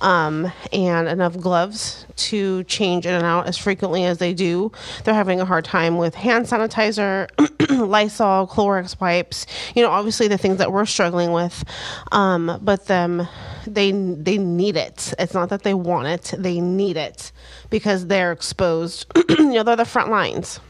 Um, 0.00 0.52
and 0.72 1.08
enough 1.08 1.36
gloves 1.38 2.06
to 2.16 2.62
change 2.64 3.04
in 3.04 3.14
and 3.14 3.24
out 3.24 3.48
as 3.48 3.58
frequently 3.58 4.04
as 4.04 4.18
they 4.18 4.32
do. 4.32 4.70
They're 5.02 5.12
having 5.14 5.40
a 5.40 5.44
hard 5.44 5.64
time 5.64 5.98
with 5.98 6.14
hand 6.14 6.46
sanitizer, 6.46 7.28
Lysol, 7.70 8.46
Clorox 8.46 9.00
wipes. 9.00 9.46
You 9.74 9.82
know, 9.82 9.90
obviously 9.90 10.28
the 10.28 10.38
things 10.38 10.58
that 10.58 10.70
we're 10.70 10.86
struggling 10.86 11.32
with. 11.32 11.64
Um, 12.12 12.60
but 12.62 12.86
them, 12.86 13.26
they 13.66 13.90
they 13.90 14.38
need 14.38 14.76
it. 14.76 15.14
It's 15.18 15.34
not 15.34 15.48
that 15.48 15.64
they 15.64 15.74
want 15.74 16.06
it; 16.06 16.32
they 16.38 16.60
need 16.60 16.96
it 16.96 17.32
because 17.70 18.06
they're 18.06 18.30
exposed. 18.32 19.06
you 19.28 19.46
know, 19.52 19.62
they're 19.64 19.76
the 19.76 19.84
front 19.84 20.10
lines. 20.10 20.60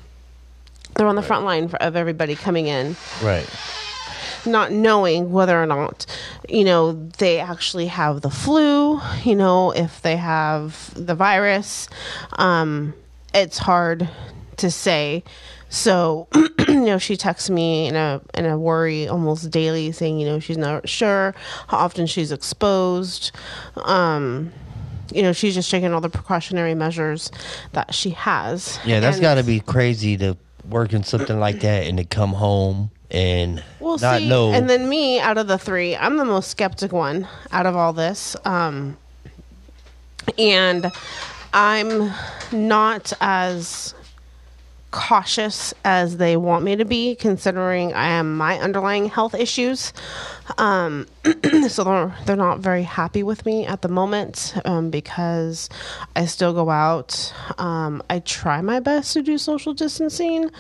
They're 0.94 1.06
on 1.06 1.16
the 1.16 1.22
front 1.22 1.44
line 1.44 1.70
of 1.80 1.94
everybody 1.96 2.34
coming 2.34 2.66
in 2.66 2.96
Right. 3.22 3.48
Not 4.48 4.72
knowing 4.72 5.30
whether 5.32 5.60
or 5.60 5.66
not 5.66 6.06
you 6.48 6.64
know 6.64 6.92
they 7.18 7.38
actually 7.38 7.86
have 7.86 8.22
the 8.22 8.30
flu 8.30 9.00
you 9.24 9.34
know 9.34 9.70
if 9.72 10.02
they 10.02 10.16
have 10.16 10.92
the 10.94 11.14
virus. 11.14 11.88
Um 12.32 12.94
it's 13.34 13.58
hard 13.58 14.08
to 14.56 14.70
say. 14.70 15.22
So 15.68 16.28
you 16.68 16.80
know 16.80 16.98
she 16.98 17.16
texts 17.16 17.50
me 17.50 17.86
in 17.86 17.96
a 17.96 18.20
in 18.34 18.46
a 18.46 18.58
worry 18.58 19.06
almost 19.06 19.50
daily 19.50 19.92
saying 19.92 20.18
you 20.18 20.26
know 20.26 20.40
she's 20.40 20.56
not 20.56 20.88
sure 20.88 21.34
how 21.68 21.78
often 21.78 22.06
she's 22.06 22.32
exposed. 22.32 23.32
Um 23.76 24.52
you 25.12 25.22
know 25.22 25.32
she's 25.32 25.54
just 25.54 25.70
taking 25.70 25.92
all 25.92 26.00
the 26.00 26.10
precautionary 26.10 26.74
measures 26.74 27.30
that 27.72 27.94
she 27.94 28.10
has. 28.10 28.78
Yeah, 28.84 29.00
that's 29.00 29.20
got 29.20 29.34
to 29.34 29.42
be 29.42 29.60
crazy 29.60 30.16
to 30.18 30.36
work 30.68 30.92
in 30.92 31.02
something 31.02 31.38
like 31.38 31.60
that 31.60 31.86
and 31.86 31.98
to 31.98 32.04
come 32.04 32.32
home 32.32 32.90
and 33.10 33.62
Well, 33.80 33.98
not 33.98 34.20
see, 34.20 34.28
know. 34.28 34.52
and 34.52 34.68
then 34.68 34.88
me 34.88 35.20
out 35.20 35.38
of 35.38 35.46
the 35.46 35.58
three, 35.58 35.96
I'm 35.96 36.16
the 36.16 36.24
most 36.24 36.50
skeptic 36.50 36.92
one 36.92 37.26
out 37.50 37.66
of 37.66 37.76
all 37.76 37.92
this. 37.92 38.36
Um, 38.44 38.96
and 40.38 40.90
I'm 41.52 42.12
not 42.52 43.12
as 43.20 43.94
cautious 44.90 45.74
as 45.84 46.16
they 46.16 46.36
want 46.36 46.64
me 46.64 46.74
to 46.76 46.84
be, 46.84 47.14
considering 47.14 47.92
I 47.92 48.08
am 48.08 48.36
my 48.36 48.58
underlying 48.58 49.08
health 49.08 49.34
issues. 49.34 49.92
Um, 50.56 51.06
so 51.68 51.84
they're 51.84 52.14
they're 52.24 52.36
not 52.36 52.60
very 52.60 52.84
happy 52.84 53.22
with 53.22 53.44
me 53.44 53.66
at 53.66 53.82
the 53.82 53.88
moment 53.88 54.54
um, 54.64 54.90
because 54.90 55.68
I 56.16 56.24
still 56.26 56.52
go 56.52 56.70
out. 56.70 57.32
Um, 57.58 58.02
I 58.08 58.20
try 58.20 58.60
my 58.62 58.80
best 58.80 59.12
to 59.14 59.22
do 59.22 59.36
social 59.38 59.74
distancing, 59.74 60.50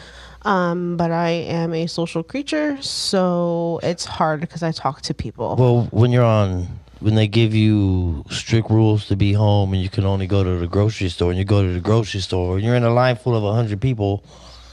um, 0.42 0.96
but 0.96 1.10
I 1.10 1.30
am 1.30 1.74
a 1.74 1.86
social 1.86 2.22
creature, 2.22 2.80
so 2.80 3.80
it's 3.82 4.04
hard 4.04 4.40
because 4.40 4.62
I 4.62 4.72
talk 4.72 5.02
to 5.02 5.14
people. 5.14 5.56
well, 5.56 5.88
when 5.90 6.12
you're 6.12 6.24
on, 6.24 6.66
when 7.00 7.14
they 7.14 7.28
give 7.28 7.54
you 7.54 8.24
strict 8.30 8.70
rules 8.70 9.06
to 9.08 9.16
be 9.16 9.32
home 9.32 9.72
and 9.72 9.82
you 9.82 9.88
can 9.88 10.04
only 10.04 10.26
go 10.26 10.42
to 10.42 10.56
the 10.56 10.66
grocery 10.66 11.08
store 11.08 11.30
and 11.30 11.38
you 11.38 11.44
go 11.44 11.62
to 11.62 11.72
the 11.72 11.80
grocery 11.80 12.20
store 12.20 12.56
and 12.56 12.64
you're 12.64 12.74
in 12.74 12.84
a 12.84 12.90
line 12.90 13.16
full 13.16 13.36
of 13.36 13.42
100 13.42 13.80
people, 13.80 14.22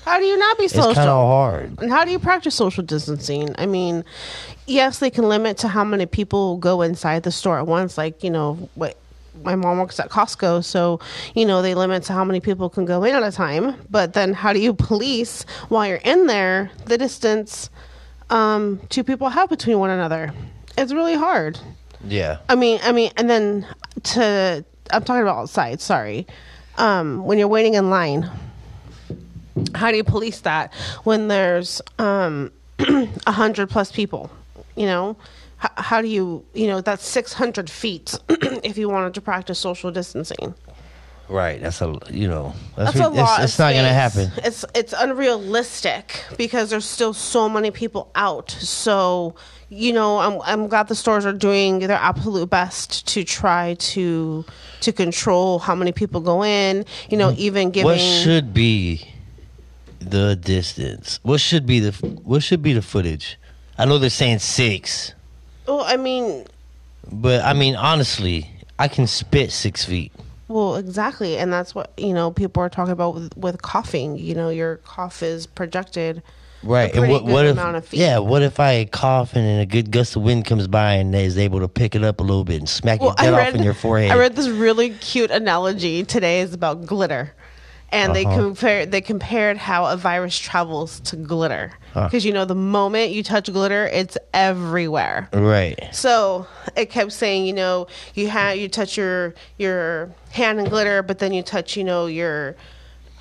How 0.06 0.20
do 0.20 0.26
you 0.26 0.38
not 0.38 0.58
be 0.58 0.66
it's 0.66 0.74
kind 0.74 0.98
of 0.98 1.28
hard. 1.28 1.80
And 1.82 1.92
how 1.92 2.06
do 2.06 2.12
you 2.12 2.20
practice 2.20 2.56
social 2.56 2.84
distancing? 2.84 3.56
I 3.58 3.66
mean, 3.66 4.04
yes, 4.68 5.00
they 5.00 5.10
can 5.10 5.28
limit 5.30 5.58
to 5.60 5.68
how 5.68 5.84
many 5.84 6.06
people 6.06 6.58
go 6.58 6.82
inside 6.82 7.24
the 7.24 7.32
store 7.32 7.58
at 7.58 7.68
once. 7.68 7.98
Like, 7.98 8.24
you 8.24 8.30
know, 8.30 8.70
what 8.76 8.98
my 9.44 9.56
mom 9.56 9.80
works 9.80 10.00
at 10.00 10.10
Costco, 10.10 10.64
so 10.64 11.00
you 11.34 11.46
know 11.46 11.62
they 11.62 11.76
limit 11.76 12.04
to 12.04 12.14
how 12.14 12.24
many 12.24 12.40
people 12.40 12.70
can 12.70 12.86
go 12.86 13.04
in 13.04 13.16
at 13.16 13.24
a 13.24 13.32
time. 13.32 13.76
But 13.90 14.14
then, 14.14 14.34
how 14.34 14.54
do 14.54 14.60
you 14.60 14.74
police 14.74 15.44
while 15.70 15.88
you're 15.88 15.98
in 15.98 16.28
there 16.28 16.72
the 16.86 16.98
distance 16.98 17.70
um, 18.30 18.82
two 18.90 19.04
people 19.04 19.30
have 19.30 19.50
between 19.50 19.80
one 19.80 19.90
another? 19.90 20.34
It's 20.78 20.94
really 20.94 21.16
hard. 21.16 21.60
Yeah. 22.04 22.38
I 22.50 22.56
mean, 22.56 22.80
I 22.84 22.92
mean, 22.92 23.12
and 23.18 23.30
then 23.30 23.68
to 24.04 24.66
I'm 24.92 25.04
talking 25.04 25.22
about 25.22 25.38
outside. 25.38 25.82
Sorry, 25.82 26.28
um, 26.78 27.24
when 27.24 27.38
you're 27.38 27.48
waiting 27.48 27.76
in 27.76 27.90
line, 27.90 28.30
how 29.74 29.92
do 29.92 29.98
you 29.98 30.04
police 30.04 30.42
that 30.42 30.74
when 31.04 31.28
there's 31.28 31.82
um 32.00 32.52
a 32.80 33.32
hundred 33.32 33.70
plus 33.70 33.92
people? 33.92 34.30
You 34.76 34.86
know, 34.86 35.18
how, 35.66 35.82
how 35.82 36.02
do 36.02 36.08
you 36.08 36.46
you 36.54 36.68
know 36.68 36.82
that's 36.82 37.06
six 37.06 37.34
hundred 37.34 37.70
feet 37.70 38.18
if 38.30 38.78
you 38.78 38.90
wanted 38.90 39.14
to 39.16 39.22
practice 39.22 39.60
social 39.60 39.92
distancing. 39.92 40.54
Right. 41.28 41.60
That's 41.60 41.82
a, 41.82 41.98
you 42.12 42.28
know, 42.28 42.54
that's, 42.76 42.94
That's 42.94 43.08
a 43.08 43.10
re- 43.10 43.18
lot. 43.18 43.40
It's, 43.42 43.54
it's 43.54 43.60
not 43.60 43.74
going 43.74 43.86
to 43.86 43.94
happen. 43.94 44.32
It's 44.44 44.64
it's 44.76 44.94
unrealistic 44.94 46.24
because 46.38 46.70
there's 46.70 46.86
still 46.86 47.14
so 47.14 47.50
many 47.50 47.72
people 47.72 48.12
out. 48.14 48.52
So 48.52 49.34
you 49.70 49.92
know, 49.92 50.20
I'm 50.20 50.40
I'm 50.44 50.68
glad 50.68 50.88
the 50.88 50.94
stores 50.94 51.26
are 51.26 51.34
doing 51.34 51.80
their 51.80 51.98
absolute 51.98 52.50
best 52.50 53.08
to 53.08 53.24
try 53.24 53.74
to 53.74 54.46
to 54.82 54.94
control 54.94 55.58
how 55.58 55.74
many 55.74 55.92
people 55.92 56.22
go 56.22 56.44
in. 56.44 56.86
You 57.10 57.18
know, 57.18 57.32
mm-hmm. 57.32 57.42
even 57.42 57.72
giving 57.72 57.90
What 57.90 58.00
should 58.00 58.54
be 58.54 59.10
the 60.00 60.36
distance? 60.36 61.20
What 61.24 61.42
should 61.42 61.66
be 61.66 61.80
the 61.80 61.92
what 62.24 62.44
should 62.44 62.62
be 62.62 62.74
the 62.74 62.84
footage? 62.84 63.40
I 63.78 63.86
know 63.86 63.98
they're 63.98 64.10
saying 64.10 64.40
six, 64.40 65.14
Well, 65.68 65.82
I 65.82 65.98
mean, 65.98 66.46
but 67.12 67.44
I 67.44 67.54
mean 67.54 67.76
honestly, 67.76 68.50
I 68.80 68.88
can 68.88 69.08
spit 69.08 69.52
six 69.52 69.84
feet. 69.86 70.12
well, 70.48 70.76
exactly, 70.76 71.38
and 71.38 71.52
that's 71.52 71.74
what 71.76 71.92
you 71.98 72.14
know. 72.14 72.32
People 72.32 72.62
are 72.64 72.70
talking 72.70 72.92
about 72.94 73.16
with, 73.16 73.36
with 73.38 73.62
coughing. 73.62 74.18
You 74.18 74.36
know, 74.36 74.50
your 74.50 74.78
cough 74.78 75.24
is 75.24 75.48
projected. 75.48 76.22
Right. 76.64 76.96
And 76.96 77.10
what 77.12 77.26
what 77.26 77.46
if 77.46 77.52
amount 77.52 77.76
of 77.76 77.86
feet. 77.86 78.00
yeah, 78.00 78.18
what 78.18 78.42
if 78.42 78.60
I 78.60 78.86
cough 78.86 79.36
and 79.36 79.46
then 79.46 79.60
a 79.60 79.68
good 79.68 79.92
gust 79.92 80.16
of 80.16 80.24
wind 80.24 80.46
comes 80.46 80.68
by 80.68 80.94
and 80.94 81.14
is 81.14 81.38
able 81.38 81.60
to 81.60 81.68
pick 81.68 81.94
it 81.94 82.04
up 82.04 82.20
a 82.20 82.24
little 82.24 82.44
bit 82.44 82.58
and 82.58 82.68
smack 82.68 83.02
Well, 83.02 83.10
your 83.20 83.32
dead 83.32 83.34
I 83.36 83.48
off 83.50 83.54
in 83.54 83.62
your 83.62 83.76
forehead? 83.76 84.10
I 84.10 84.18
read 84.18 84.36
this 84.36 84.48
really 84.50 84.90
cute 84.90 85.30
analogy 85.30 86.04
today. 86.04 86.40
is 86.42 86.56
about 86.56 86.88
glitter, 86.88 87.36
and 87.92 88.16
they 88.16 88.26
Uh-huh. 88.26 88.36
compared 88.38 88.92
they 88.92 89.02
compared 89.02 89.58
how 89.58 89.86
a 89.86 89.96
virus 89.98 90.38
travels 90.38 91.00
to 91.02 91.16
glitter 91.16 91.72
Huh. 91.94 92.06
because 92.08 92.26
you 92.26 92.34
know 92.34 92.44
the 92.46 92.56
moment 92.56 93.12
you 93.12 93.24
touch 93.24 93.52
glitter, 93.52 93.88
it's 93.88 94.18
everywhere. 94.34 95.30
right. 95.32 95.80
So 95.94 96.46
it 96.76 96.90
kept 96.90 97.12
saying, 97.14 97.46
you 97.46 97.54
know, 97.54 97.88
you 98.16 98.28
have 98.30 98.58
you 98.58 98.68
touch 98.68 98.98
your 98.98 99.34
your 99.58 100.10
hand 100.32 100.60
in 100.60 100.66
glitter, 100.68 101.02
but 101.04 101.20
then 101.20 101.32
you 101.34 101.42
touch, 101.44 101.78
you 101.78 101.84
know, 101.84 102.06
your 102.08 102.56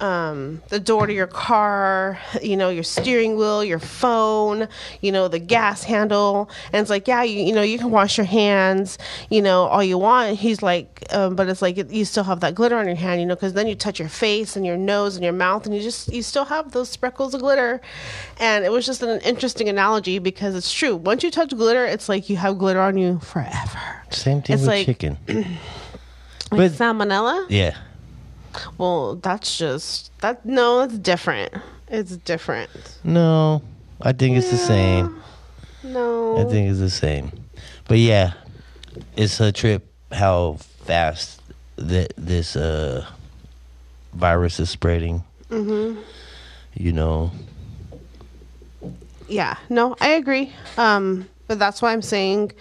um, 0.00 0.60
the 0.70 0.80
door 0.80 1.06
to 1.06 1.12
your 1.12 1.26
car, 1.28 2.18
you 2.42 2.56
know, 2.56 2.68
your 2.68 2.82
steering 2.82 3.36
wheel, 3.36 3.64
your 3.64 3.78
phone, 3.78 4.66
you 5.00 5.12
know, 5.12 5.28
the 5.28 5.38
gas 5.38 5.84
handle, 5.84 6.50
and 6.72 6.80
it's 6.80 6.90
like, 6.90 7.06
yeah, 7.06 7.22
you, 7.22 7.40
you 7.44 7.52
know, 7.52 7.62
you 7.62 7.78
can 7.78 7.90
wash 7.90 8.18
your 8.18 8.26
hands, 8.26 8.98
you 9.30 9.40
know, 9.40 9.62
all 9.66 9.82
you 9.84 9.96
want. 9.96 10.36
He's 10.38 10.62
like, 10.62 11.04
um, 11.10 11.36
but 11.36 11.48
it's 11.48 11.62
like 11.62 11.76
you 11.92 12.04
still 12.04 12.24
have 12.24 12.40
that 12.40 12.54
glitter 12.54 12.76
on 12.76 12.86
your 12.86 12.96
hand, 12.96 13.20
you 13.20 13.26
know, 13.26 13.36
because 13.36 13.52
then 13.52 13.68
you 13.68 13.74
touch 13.76 13.98
your 14.00 14.08
face 14.08 14.56
and 14.56 14.66
your 14.66 14.76
nose 14.76 15.14
and 15.14 15.22
your 15.24 15.32
mouth, 15.32 15.64
and 15.64 15.74
you 15.74 15.80
just 15.80 16.12
you 16.12 16.22
still 16.22 16.44
have 16.46 16.72
those 16.72 16.88
speckles 16.88 17.32
of 17.34 17.40
glitter. 17.40 17.80
And 18.40 18.64
it 18.64 18.72
was 18.72 18.84
just 18.86 19.02
an 19.02 19.20
interesting 19.20 19.68
analogy 19.68 20.18
because 20.18 20.54
it's 20.56 20.72
true. 20.72 20.96
Once 20.96 21.22
you 21.22 21.30
touch 21.30 21.50
glitter, 21.50 21.84
it's 21.84 22.08
like 22.08 22.28
you 22.28 22.36
have 22.36 22.58
glitter 22.58 22.80
on 22.80 22.96
you 22.96 23.20
forever. 23.20 24.02
Same 24.10 24.42
thing 24.42 24.54
It's 24.54 24.62
with 24.62 24.68
like- 24.68 24.86
chicken. 24.86 25.18
Like 26.50 26.58
But- 26.58 26.72
salmonella. 26.72 27.46
Yeah. 27.48 27.74
Well, 28.78 29.16
that's 29.16 29.56
just 29.58 30.10
that. 30.20 30.44
No, 30.44 30.80
that's 30.80 30.98
different. 30.98 31.54
It's 31.88 32.16
different. 32.18 32.70
No, 33.04 33.62
I 34.00 34.12
think 34.12 34.36
it's 34.36 34.50
the 34.50 34.56
same. 34.56 35.22
No. 35.82 36.38
I 36.38 36.44
think 36.44 36.70
it's 36.70 36.78
the 36.78 36.90
same. 36.90 37.30
But 37.88 37.98
yeah, 37.98 38.32
it's 39.16 39.40
a 39.40 39.52
trip 39.52 39.86
how 40.12 40.54
fast 40.84 41.40
that 41.76 42.12
this 42.16 42.56
uh 42.56 43.06
virus 44.14 44.60
is 44.60 44.70
spreading. 44.70 45.22
Mm-hmm. 45.50 46.00
You 46.74 46.92
know. 46.92 47.30
Yeah. 49.28 49.56
No, 49.68 49.96
I 50.00 50.10
agree. 50.10 50.52
Um, 50.76 51.28
but 51.46 51.58
that's 51.58 51.82
why 51.82 51.92
I'm 51.92 52.02
saying, 52.02 52.52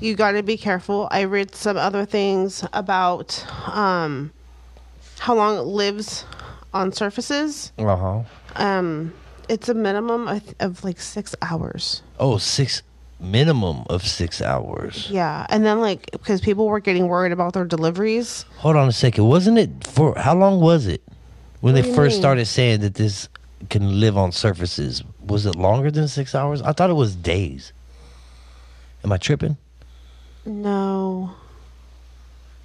you 0.00 0.14
got 0.14 0.32
to 0.32 0.42
be 0.42 0.56
careful. 0.56 1.08
I 1.10 1.24
read 1.24 1.54
some 1.54 1.76
other 1.76 2.04
things 2.04 2.64
about 2.72 3.44
um, 3.68 4.32
how 5.18 5.34
long 5.34 5.56
it 5.58 5.62
lives 5.62 6.24
on 6.72 6.92
surfaces. 6.92 7.72
Uh 7.78 7.96
huh. 7.96 8.20
Um, 8.56 9.12
it's 9.48 9.68
a 9.68 9.74
minimum 9.74 10.28
of, 10.28 10.54
of 10.60 10.84
like 10.84 11.00
six 11.00 11.34
hours. 11.42 12.02
Oh, 12.18 12.38
six 12.38 12.82
minimum 13.20 13.84
of 13.88 14.06
six 14.06 14.42
hours. 14.42 15.08
Yeah, 15.10 15.46
and 15.50 15.64
then 15.64 15.80
like 15.80 16.10
because 16.12 16.40
people 16.40 16.66
were 16.66 16.80
getting 16.80 17.08
worried 17.08 17.32
about 17.32 17.52
their 17.52 17.64
deliveries. 17.64 18.44
Hold 18.58 18.76
on 18.76 18.88
a 18.88 18.92
second. 18.92 19.26
Wasn't 19.28 19.58
it 19.58 19.86
for 19.86 20.14
how 20.18 20.34
long 20.34 20.60
was 20.60 20.86
it 20.86 21.02
when 21.60 21.74
What 21.74 21.82
they 21.84 21.94
first 21.94 22.14
mean? 22.14 22.22
started 22.22 22.46
saying 22.46 22.80
that 22.80 22.94
this 22.94 23.28
can 23.70 24.00
live 24.00 24.16
on 24.18 24.32
surfaces? 24.32 25.02
Was 25.24 25.46
it 25.46 25.56
longer 25.56 25.90
than 25.90 26.08
six 26.08 26.34
hours? 26.34 26.60
I 26.62 26.72
thought 26.72 26.90
it 26.90 26.94
was 26.94 27.14
days. 27.16 27.72
Am 29.04 29.12
I 29.12 29.16
tripping? 29.18 29.56
No, 30.46 31.30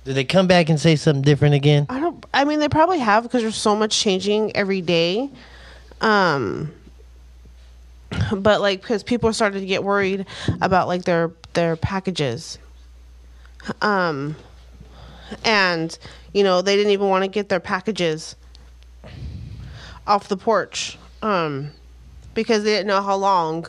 Did 0.03 0.15
they 0.15 0.25
come 0.25 0.47
back 0.47 0.67
and 0.69 0.77
say 0.79 0.95
something 0.97 1.21
different 1.21 1.53
again? 1.55 1.85
I 1.89 1.99
don't. 1.99 2.08
I 2.33 2.45
mean, 2.45 2.59
they 2.59 2.69
probably 2.69 2.99
have 2.99 3.23
because 3.23 3.41
there's 3.41 3.55
so 3.55 3.75
much 3.75 3.99
changing 3.99 4.55
every 4.55 4.81
day. 4.81 5.29
Um, 6.01 6.73
but 8.31 8.61
like 8.61 8.81
because 8.81 9.03
people 9.03 9.31
started 9.33 9.59
to 9.59 9.65
get 9.65 9.83
worried 9.83 10.25
about 10.61 10.87
like 10.87 11.03
their 11.03 11.31
their 11.53 11.75
packages. 11.75 12.57
Um, 13.81 14.35
and 15.43 15.97
you 16.33 16.43
know 16.43 16.61
they 16.61 16.75
didn't 16.75 16.91
even 16.91 17.09
want 17.09 17.23
to 17.23 17.29
get 17.29 17.49
their 17.49 17.59
packages 17.59 18.35
off 20.07 20.27
the 20.27 20.37
porch. 20.37 20.97
Um, 21.21 21.71
because 22.33 22.63
they 22.63 22.71
didn't 22.71 22.87
know 22.87 23.01
how 23.01 23.15
long 23.15 23.67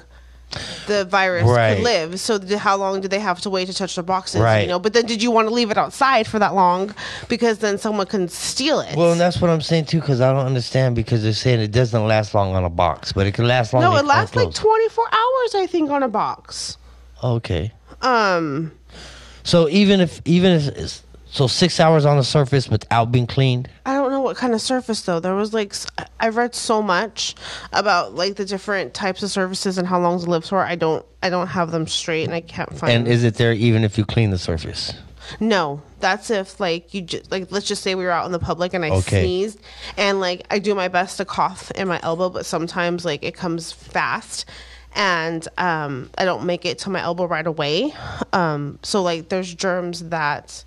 the 0.87 1.05
virus 1.05 1.45
Right. 1.47 1.77
could 1.77 1.85
live. 1.85 2.21
So 2.21 2.39
th- 2.39 2.59
how 2.59 2.77
long 2.77 3.01
do 3.01 3.09
they 3.09 3.21
have 3.21 3.41
to 3.43 3.51
wait 3.51 3.67
to 3.69 3.75
touch 3.75 3.95
the 3.95 4.03
boxes? 4.03 4.41
Right. 4.41 4.63
You 4.63 4.67
know, 4.69 4.79
but 4.79 4.93
then 4.93 5.07
did 5.07 5.23
you 5.23 5.31
want 5.31 5.49
to 5.49 5.55
leave 5.55 5.71
it 5.71 5.79
outside 5.79 6.27
for 6.27 6.39
that 6.39 6.55
long 6.55 6.95
because 7.29 7.59
then 7.59 7.79
someone 7.79 8.07
can 8.07 8.29
steal 8.29 8.81
it? 8.81 8.97
Well, 8.97 9.13
and 9.13 9.21
that's 9.21 9.41
what 9.41 9.51
I'm 9.51 9.61
saying 9.61 9.85
too, 9.87 10.01
because 10.01 10.21
I 10.21 10.33
don't 10.33 10.47
understand 10.47 10.97
because 10.97 11.23
they're 11.23 11.33
saying 11.33 11.61
it 11.61 11.71
doesn't 11.71 12.07
last 12.07 12.35
long 12.35 12.55
on 12.55 12.65
a 12.65 12.71
box, 12.71 13.13
but 13.13 13.27
it 13.27 13.35
can 13.35 13.47
last 13.47 13.73
long. 13.73 13.83
no, 13.83 13.97
it 13.97 14.05
lasts 14.05 14.35
like 14.35 14.53
24 14.55 15.05
hours, 15.13 15.55
I 15.55 15.67
think, 15.69 15.91
on 15.91 16.03
a 16.03 16.09
box. 16.09 16.77
Okay, 17.23 17.71
Um, 18.01 18.73
so 19.43 19.69
even 19.69 20.01
if 20.01 20.23
even 20.25 20.53
if 20.53 20.69
it's, 20.69 21.03
so 21.33 21.47
six 21.47 21.79
hours 21.79 22.05
on 22.07 22.17
the 22.17 22.25
surface 22.25 22.69
without 22.69 23.13
being 23.13 23.27
cleaned. 23.27 23.69
I 23.87 23.93
don't 23.93 24.00
what 24.31 24.37
kind 24.37 24.55
of 24.55 24.61
surface 24.61 25.01
though. 25.03 25.19
There 25.19 25.35
was 25.35 25.53
like 25.53 25.73
s- 25.73 25.89
I 26.21 26.29
read 26.29 26.55
so 26.55 26.81
much 26.81 27.35
about 27.73 28.15
like 28.15 28.37
the 28.37 28.45
different 28.45 28.95
types 28.95 29.25
of 29.25 29.31
surfaces 29.33 29.77
and 29.77 29.89
how 29.89 29.99
long 30.01 30.23
it 30.23 30.29
lives 30.29 30.51
for. 30.51 30.61
I 30.65 30.77
don't 30.77 31.05
I 31.21 31.31
don't 31.31 31.49
have 31.49 31.73
them 31.73 31.89
straight 31.89 32.25
and 32.27 32.33
I 32.35 32.41
can't 32.41 32.73
find. 32.79 32.93
And 32.93 33.09
is 33.09 33.25
it 33.25 33.35
there 33.35 33.53
even 33.53 33.83
if 33.83 33.99
you 33.99 34.05
clean 34.05 34.31
the 34.31 34.39
surface? 34.39 34.93
No, 35.41 35.83
that's 35.99 36.31
if 36.31 36.61
like 36.61 36.95
you 36.95 37.03
just 37.03 37.33
like 37.33 37.51
let's 37.51 37.67
just 37.67 37.83
say 37.83 37.97
we 37.97 38.05
were 38.05 38.13
out 38.13 38.25
in 38.27 38.31
the 38.31 38.39
public 38.39 38.73
and 38.73 38.85
I 38.85 38.91
Okay. 38.91 39.23
sneezed 39.25 39.59
and 39.97 40.21
like 40.21 40.47
I 40.49 40.61
do 40.61 40.77
my 40.77 40.87
best 40.87 41.17
to 41.17 41.25
cough 41.25 41.73
in 41.73 41.89
my 41.89 41.99
elbow, 42.05 42.29
but 42.31 42.47
sometimes 42.47 43.05
like 43.05 43.25
it 43.25 43.35
comes 43.35 43.73
fast 43.73 44.45
and 44.95 45.47
um 45.59 46.09
I 46.17 46.25
don't 46.25 46.45
make 46.47 46.65
it 46.65 46.79
to 46.81 46.91
my 46.91 47.01
elbow 47.01 47.25
right 47.27 47.47
away. 47.49 47.93
Um 48.33 48.79
so 48.83 49.03
like 49.03 49.29
there's 49.29 49.53
germs 49.53 50.05
that 50.11 50.65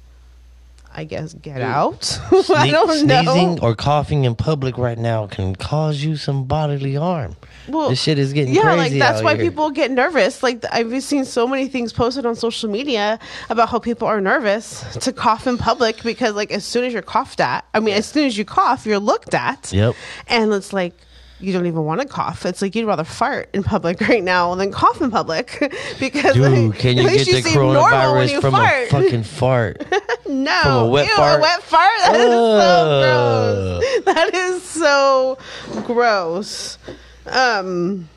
I 0.96 1.06
guess 1.06 1.34
get 1.34 1.62
out. 1.62 2.20
I 2.32 2.70
don't 2.70 3.08
know. 3.08 3.24
Sneezing 3.24 3.60
or 3.62 3.76
coughing 3.76 4.26
in 4.26 4.36
public 4.36 4.78
right 4.78 4.98
now 4.98 5.28
can 5.28 5.56
cause 5.56 6.04
you 6.04 6.16
some 6.16 6.46
bodily 6.46 6.96
harm. 6.96 7.36
Well, 7.68 7.90
this 7.90 8.02
shit 8.02 8.20
is 8.20 8.34
getting 8.34 8.54
yeah, 8.54 8.62
crazy. 8.62 8.78
like 8.78 8.94
that's 9.00 9.24
why 9.24 9.36
here. 9.36 9.46
people 9.46 9.72
get 9.72 9.90
nervous. 9.90 10.44
Like 10.44 10.64
I've 10.72 11.02
seen 11.04 11.26
so 11.26 11.48
many 11.48 11.68
things 11.68 11.94
posted 11.94 12.26
on 12.26 12.36
social 12.36 12.70
media 12.70 13.20
about 13.50 13.70
how 13.70 13.80
people 13.80 14.08
are 14.08 14.22
nervous 14.22 14.82
to 14.98 15.12
cough 15.12 15.48
in 15.48 15.58
public 15.58 16.04
because, 16.04 16.36
like, 16.36 16.52
as 16.52 16.64
soon 16.66 16.84
as 16.84 16.94
you're 16.94 17.02
coughed 17.02 17.40
at, 17.40 17.66
I 17.74 17.80
mean, 17.80 17.96
as 17.96 18.06
soon 18.06 18.26
as 18.26 18.38
you 18.38 18.46
cough, 18.46 18.86
you're 18.86 19.00
looked 19.00 19.34
at. 19.34 19.72
Yep. 19.74 19.96
And 20.28 20.54
it's 20.54 20.74
like 20.74 20.94
you 21.40 21.52
don't 21.52 21.66
even 21.66 21.84
want 21.84 22.00
to 22.02 22.08
cough. 22.08 22.46
It's 22.46 22.62
like 22.62 22.76
you'd 22.76 22.86
rather 22.86 23.04
fart 23.04 23.50
in 23.54 23.64
public 23.64 24.00
right 24.08 24.24
now 24.24 24.56
than 24.56 24.72
cough 24.72 25.02
in 25.02 25.12
public 25.12 25.58
because 26.00 26.36
Dude, 26.36 26.70
like, 26.72 26.80
can 26.80 26.98
at 26.98 27.04
you 27.04 27.10
least 27.10 27.26
get 27.30 27.44
the 27.44 27.50
seem 27.50 27.62
normal 27.62 27.82
when 27.84 27.92
coronavirus 27.92 28.32
you 28.32 28.42
from 28.42 28.52
fart. 28.54 28.84
a 28.84 28.90
fucking 28.90 29.24
fart? 29.24 29.86
no, 30.28 30.62
from 30.64 30.74
a 30.84 30.88
wet 30.88 31.08
Ew, 31.08 31.16
fart? 31.16 31.40
A 31.40 31.42
wet 31.42 31.64
fart. 31.64 31.90
That 32.06 32.16
is 32.24 32.24
so 32.24 32.98
gross. 33.04 34.06
That 34.06 34.34
is 34.34 34.64
so 34.64 35.38
gross. 35.86 36.78
Um, 37.26 38.10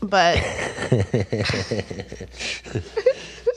but 0.00 0.36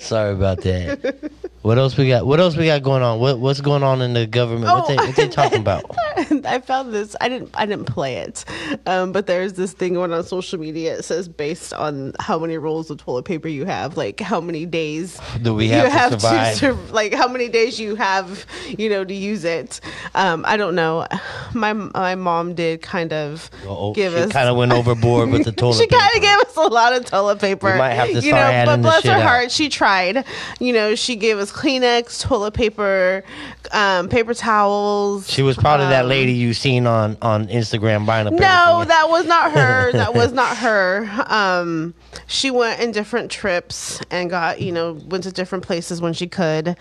Sorry 0.07 0.33
about 0.33 0.61
that. 0.61 1.31
What 1.63 1.77
else 1.77 1.97
we 1.97 2.07
got? 2.07 2.25
What 2.25 2.39
else 2.39 2.55
we 2.55 2.65
got 2.67 2.81
going 2.81 3.03
on? 3.03 3.19
What 3.19 3.39
What's 3.39 3.59
going 3.59 3.83
on 3.83 4.01
in 4.01 4.13
the 4.13 4.25
government? 4.25 4.71
What 4.71 4.85
Oh. 4.85 4.87
they 4.87 4.95
What 4.95 5.15
they 5.17 5.27
talking 5.27 5.59
about? 5.59 5.83
I 6.45 6.59
found 6.59 6.93
this. 6.93 7.13
I 7.19 7.27
didn't. 7.27 7.49
I 7.55 7.65
didn't 7.65 7.85
play 7.85 8.17
it, 8.17 8.45
um, 8.85 9.11
but 9.11 9.27
there's 9.27 9.53
this 9.53 9.73
thing 9.73 9.95
going 9.95 10.13
on 10.13 10.23
social 10.23 10.59
media. 10.59 10.97
It 10.97 11.03
says 11.03 11.27
based 11.27 11.73
on 11.73 12.13
how 12.21 12.39
many 12.39 12.57
rolls 12.57 12.89
of 12.89 12.99
toilet 12.99 13.23
paper 13.25 13.49
you 13.49 13.65
have, 13.65 13.97
like 13.97 14.21
how 14.21 14.39
many 14.39 14.65
days 14.65 15.19
Do 15.41 15.53
we 15.55 15.65
you 15.65 15.71
have 15.73 15.83
to 15.85 15.89
have 15.91 16.11
survive? 16.21 16.57
to, 16.87 16.93
like 16.93 17.13
how 17.13 17.27
many 17.27 17.49
days 17.49 17.79
you 17.79 17.95
have, 17.95 18.45
you 18.77 18.89
know, 18.89 19.03
to 19.03 19.13
use 19.13 19.43
it. 19.43 19.81
Um, 20.15 20.45
I 20.47 20.55
don't 20.55 20.75
know. 20.75 21.05
My 21.53 21.73
my 21.73 22.15
mom 22.15 22.53
did 22.55 22.81
kind 22.81 23.11
of 23.11 23.49
Oh, 23.67 23.93
give 23.93 24.13
she 24.13 24.19
us 24.19 24.31
kind 24.31 24.47
of 24.47 24.55
went 24.55 24.71
overboard 24.71 25.31
with 25.31 25.43
the 25.43 25.51
toilet 25.63 25.77
she 25.79 25.87
kind 25.87 26.11
of 26.15 26.21
gave 26.21 26.37
us 26.39 26.46
a 26.57 26.67
lot 26.67 26.93
of 26.93 27.05
toilet 27.05 27.39
paper. 27.39 27.71
We 27.71 27.77
might 27.77 27.93
have 27.93 28.09
to 28.09 28.19
you 28.19 28.31
know, 28.31 28.63
but 28.65 28.81
bless 28.81 29.03
her 29.03 29.11
out. 29.11 29.21
heart, 29.21 29.51
she 29.51 29.69
tried. 29.69 30.25
You 30.59 30.73
know, 30.73 30.95
she 30.95 31.15
gave 31.15 31.37
us 31.37 31.51
Kleenex, 31.51 32.21
toilet 32.21 32.53
paper, 32.53 33.23
um, 33.71 34.09
paper 34.09 34.33
towels. 34.33 35.29
She 35.29 35.41
was 35.41 35.57
probably 35.57 35.87
that 35.87 36.03
um, 36.03 36.09
lady 36.09 36.33
you 36.33 36.53
seen 36.53 36.87
on 36.87 37.17
on 37.21 37.47
Instagram 37.47 38.05
buying 38.05 38.27
a 38.27 38.31
paper 38.31 38.41
No, 38.41 38.83
that 38.85 39.07
was 39.09 39.25
not 39.25 39.51
her. 39.51 39.91
That 39.97 40.13
was 40.13 40.31
not 40.31 40.57
her. 40.57 41.09
Um, 41.27 41.93
she 42.27 42.51
went 42.51 42.81
in 42.81 42.91
different 42.91 43.31
trips 43.31 43.99
and 44.11 44.29
got, 44.29 44.61
you 44.61 44.71
know, 44.71 44.93
went 44.93 45.23
to 45.23 45.31
different 45.31 45.65
places 45.65 46.01
when 46.01 46.13
she 46.13 46.27
could. 46.27 46.77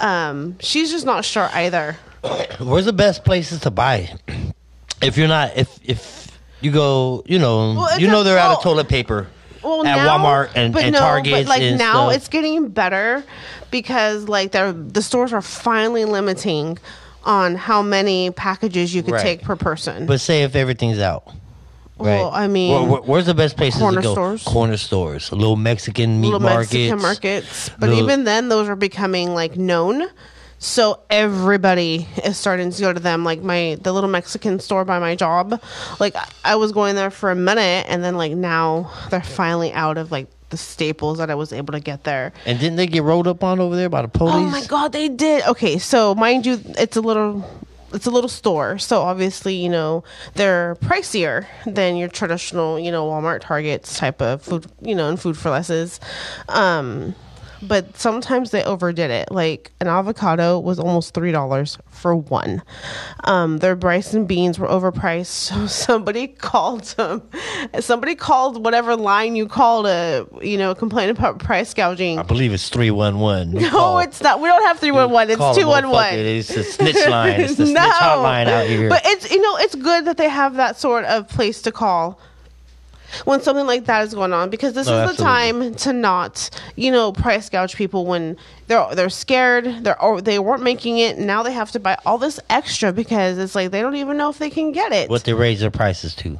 Um, 0.00 0.58
she's 0.60 0.90
just 0.90 1.06
not 1.06 1.24
sure 1.24 1.48
either. 1.52 1.96
Where's 2.60 2.84
the 2.84 2.92
best 2.92 3.24
places 3.24 3.60
to 3.60 3.70
buy? 3.70 4.12
If 5.00 5.16
you're 5.16 5.28
not, 5.28 5.56
if 5.56 5.78
if 5.84 6.37
you 6.60 6.70
go, 6.72 7.22
you 7.26 7.38
know, 7.38 7.74
Well, 7.74 8.00
you 8.00 8.08
know 8.08 8.22
they're 8.22 8.38
out 8.38 8.56
of 8.58 8.62
toilet 8.62 8.88
paper 8.88 9.26
Well, 9.62 9.86
at 9.86 9.96
now, 9.96 10.18
Walmart 10.18 10.50
and, 10.54 10.72
but 10.72 10.84
and 10.84 10.92
no, 10.92 10.98
Target. 11.00 11.32
But 11.32 11.46
like 11.46 11.62
now, 11.78 12.08
stuff. 12.08 12.14
it's 12.16 12.28
getting 12.28 12.68
better 12.68 13.22
because 13.70 14.28
like 14.28 14.52
they're 14.52 14.72
the 14.72 15.02
stores 15.02 15.32
are 15.32 15.42
finally 15.42 16.04
limiting 16.04 16.78
on 17.24 17.54
how 17.56 17.82
many 17.82 18.30
packages 18.30 18.94
you 18.94 19.02
could 19.02 19.14
Right. 19.14 19.22
take 19.22 19.42
per 19.42 19.56
person. 19.56 20.06
But 20.06 20.20
say 20.20 20.42
if 20.44 20.56
everything's 20.56 20.98
out. 20.98 21.24
Well, 21.98 22.30
I 22.32 22.46
mean, 22.46 22.88
where- 22.88 23.00
where's 23.00 23.26
the 23.26 23.34
best 23.34 23.56
places 23.56 23.80
corner 23.80 24.00
to 24.00 24.06
go? 24.06 24.12
stores. 24.12 24.44
Corner 24.44 24.76
stores, 24.76 25.32
little 25.32 25.56
Mexican 25.56 26.20
meat 26.20 26.28
little 26.28 26.40
markets. 26.40 26.72
Mexican 26.72 27.02
markets. 27.02 27.70
But 27.78 27.88
little- 27.90 28.04
even 28.04 28.22
then, 28.24 28.48
those 28.48 28.68
are 28.68 28.76
becoming 28.76 29.34
like 29.34 29.56
known. 29.56 30.06
So 30.58 31.00
everybody 31.08 32.08
is 32.24 32.36
starting 32.36 32.70
to 32.70 32.80
go 32.80 32.92
to 32.92 33.00
them. 33.00 33.24
Like 33.24 33.40
my 33.42 33.78
the 33.80 33.92
little 33.92 34.10
Mexican 34.10 34.60
store 34.60 34.84
by 34.84 34.98
my 34.98 35.14
job. 35.14 35.60
Like 36.00 36.16
I 36.44 36.56
was 36.56 36.72
going 36.72 36.96
there 36.96 37.10
for 37.10 37.30
a 37.30 37.36
minute, 37.36 37.86
and 37.88 38.02
then 38.02 38.16
like 38.16 38.32
now 38.32 38.90
they're 39.10 39.22
finally 39.22 39.72
out 39.72 39.98
of 39.98 40.10
like 40.10 40.26
the 40.50 40.56
staples 40.56 41.18
that 41.18 41.30
I 41.30 41.34
was 41.34 41.52
able 41.52 41.72
to 41.72 41.80
get 41.80 42.04
there. 42.04 42.32
And 42.46 42.58
didn't 42.58 42.76
they 42.76 42.86
get 42.86 43.02
rolled 43.02 43.28
up 43.28 43.44
on 43.44 43.60
over 43.60 43.76
there 43.76 43.88
by 43.88 44.02
the 44.02 44.08
police? 44.08 44.34
Oh 44.34 44.40
my 44.40 44.64
god, 44.64 44.92
they 44.92 45.08
did. 45.08 45.44
Okay, 45.46 45.78
so 45.78 46.14
mind 46.14 46.46
you, 46.46 46.60
it's 46.78 46.96
a 46.96 47.00
little 47.00 47.44
it's 47.92 48.06
a 48.06 48.10
little 48.10 48.28
store. 48.28 48.78
So 48.78 49.02
obviously, 49.02 49.54
you 49.54 49.68
know, 49.68 50.04
they're 50.34 50.76
pricier 50.76 51.46
than 51.66 51.96
your 51.96 52.08
traditional, 52.08 52.78
you 52.78 52.90
know, 52.90 53.08
Walmart 53.08 53.40
Targets 53.40 53.98
type 53.98 54.20
of 54.20 54.42
food, 54.42 54.66
you 54.80 54.94
know, 54.94 55.08
and 55.08 55.20
food 55.20 55.36
for 55.38 55.50
lesses. 55.50 56.00
Um 56.48 57.14
but 57.62 57.96
sometimes 57.96 58.50
they 58.50 58.62
overdid 58.64 59.10
it. 59.10 59.30
Like 59.30 59.72
an 59.80 59.88
avocado 59.88 60.58
was 60.58 60.78
almost 60.78 61.14
three 61.14 61.32
dollars 61.32 61.78
for 61.90 62.14
one. 62.14 62.62
Um, 63.24 63.58
their 63.58 63.74
rice 63.74 64.14
and 64.14 64.26
beans 64.28 64.58
were 64.58 64.68
overpriced. 64.68 65.28
So 65.48 65.66
somebody 65.66 66.26
called 66.28 66.84
them. 66.84 67.22
Somebody 67.80 68.14
called 68.14 68.64
whatever 68.64 68.96
line 68.96 69.34
you 69.36 69.46
called 69.46 69.86
a 69.86 70.26
you 70.42 70.56
know 70.58 70.74
complain 70.74 71.08
about 71.10 71.38
price 71.38 71.72
gouging. 71.74 72.18
I 72.18 72.22
believe 72.22 72.52
it's 72.52 72.68
three 72.68 72.90
one 72.90 73.18
one. 73.18 73.52
No, 73.52 73.98
it's 73.98 74.20
not. 74.20 74.40
We 74.40 74.48
don't 74.48 74.64
have 74.66 74.78
three 74.78 74.90
one 74.90 75.10
one. 75.10 75.30
It's 75.30 75.56
two 75.56 75.66
one 75.66 75.90
one. 75.90 76.14
It's 76.14 76.48
the 76.48 76.64
snitch 76.64 76.96
line. 77.08 77.40
It's 77.40 77.56
the 77.56 77.66
snitch 77.66 77.78
hotline 77.78 78.46
out 78.46 78.66
here. 78.66 78.88
But 78.88 79.02
it's 79.04 79.30
you 79.30 79.40
know 79.40 79.56
it's 79.58 79.74
good 79.74 80.04
that 80.04 80.16
they 80.16 80.28
have 80.28 80.56
that 80.56 80.78
sort 80.78 81.04
of 81.04 81.28
place 81.28 81.62
to 81.62 81.72
call 81.72 82.20
when 83.24 83.40
something 83.40 83.66
like 83.66 83.86
that 83.86 84.06
is 84.06 84.14
going 84.14 84.32
on 84.32 84.50
because 84.50 84.74
this 84.74 84.86
No, 84.86 85.04
is 85.04 85.16
the 85.16 85.22
time 85.22 85.74
to 85.76 85.92
not 85.92 86.50
you 86.76 86.90
know 86.92 87.12
price 87.12 87.48
gouge 87.48 87.74
people 87.76 88.06
when 88.06 88.36
they're 88.66 88.94
they're 88.94 89.08
scared 89.10 89.84
they're 89.84 90.00
or 90.02 90.20
they 90.20 90.38
weren't 90.38 90.62
making 90.62 90.98
it 90.98 91.18
now 91.18 91.42
they 91.42 91.52
have 91.52 91.70
to 91.72 91.80
buy 91.80 91.96
all 92.04 92.18
this 92.18 92.38
extra 92.50 92.92
because 92.92 93.38
it's 93.38 93.54
like 93.54 93.70
they 93.70 93.80
don't 93.80 93.96
even 93.96 94.16
know 94.16 94.28
if 94.30 94.38
they 94.38 94.50
can 94.50 94.72
get 94.72 94.92
it. 94.92 95.08
what 95.08 95.24
they 95.24 95.32
raise 95.34 95.60
their 95.60 95.70
prices 95.70 96.14
to? 96.16 96.38